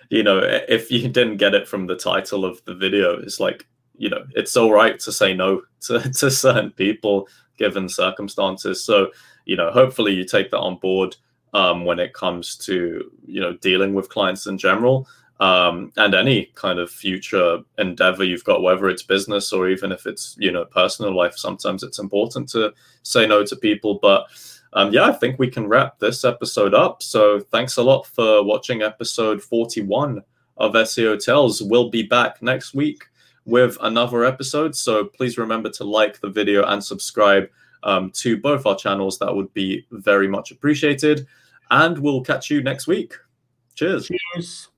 you 0.10 0.24
know, 0.24 0.42
if 0.68 0.92
you 0.92 1.08
didn't 1.08 1.38
get 1.38 1.54
it 1.54 1.68
from 1.68 1.88
the 1.88 1.96
title 1.96 2.44
of 2.44 2.64
the 2.66 2.76
video, 2.76 3.20
it's 3.20 3.40
like 3.40 3.66
you 4.02 4.10
know 4.10 4.26
it's 4.34 4.58
all 4.58 4.72
right 4.72 5.00
to 5.00 5.12
say 5.12 5.34
no 5.34 5.62
to, 5.82 6.00
to 6.00 6.32
certain 6.32 6.72
people 6.72 7.28
given 7.58 7.88
circumstances. 7.88 8.84
So 8.84 9.12
you 9.46 9.56
know 9.56 9.72
hopefully 9.72 10.14
you 10.14 10.26
take 10.26 10.50
that 10.52 10.60
on 10.60 10.78
board 10.78 11.16
um, 11.54 11.86
when 11.86 12.00
it 12.00 12.14
comes 12.14 12.58
to 12.66 13.12
you 13.26 13.40
know 13.40 13.54
dealing 13.58 13.94
with 13.94 14.10
clients 14.10 14.48
in 14.48 14.58
general 14.58 15.08
um, 15.40 15.92
and 15.98 16.16
any 16.16 16.46
kind 16.56 16.80
of 16.80 16.90
future 16.90 17.60
endeavor 17.78 18.24
you've 18.24 18.44
got 18.44 18.64
whether 18.64 18.90
it's 18.90 19.04
business 19.04 19.54
or 19.54 19.70
even 19.70 19.92
if 19.92 20.08
it's 20.08 20.36
you 20.40 20.52
know 20.52 20.66
personal 20.66 21.16
life 21.16 21.38
sometimes 21.38 21.84
it's 21.84 22.00
important 22.00 22.50
to 22.50 22.74
say 23.04 23.28
no 23.28 23.46
to 23.46 23.56
people. 23.56 24.00
But 24.02 24.26
um, 24.74 24.92
yeah 24.92 25.04
i 25.04 25.12
think 25.12 25.38
we 25.38 25.50
can 25.52 25.68
wrap 25.68 26.00
this 26.00 26.26
episode 26.26 26.74
up. 26.74 27.04
So 27.04 27.40
thanks 27.40 27.78
a 27.78 27.84
lot 27.84 28.08
for 28.08 28.44
watching 28.44 28.82
episode 28.82 29.44
41 29.44 30.24
of 30.58 30.74
SEO 30.74 31.24
Tales 31.24 31.62
we'll 31.62 31.90
be 31.90 32.04
back 32.04 32.42
next 32.42 32.74
week 32.74 33.04
with 33.46 33.78
another 33.82 34.24
episode. 34.24 34.76
So 34.76 35.06
please 35.06 35.38
remember 35.38 35.70
to 35.72 35.84
like 35.84 36.20
the 36.20 36.30
video 36.30 36.64
and 36.66 36.84
subscribe 36.84 37.50
um, 37.84 38.12
to 38.12 38.38
both 38.38 38.66
our 38.66 38.76
channels. 38.76 39.20
That 39.20 39.36
would 39.36 39.54
be 39.54 39.86
very 39.92 40.28
much 40.28 40.52
appreciated. 40.52 41.28
And 41.70 41.98
we'll 42.00 42.22
catch 42.22 42.50
you 42.50 42.62
next 42.62 42.88
week. 42.88 43.16
Cheers. 43.76 44.10
Cheers. 44.36 44.71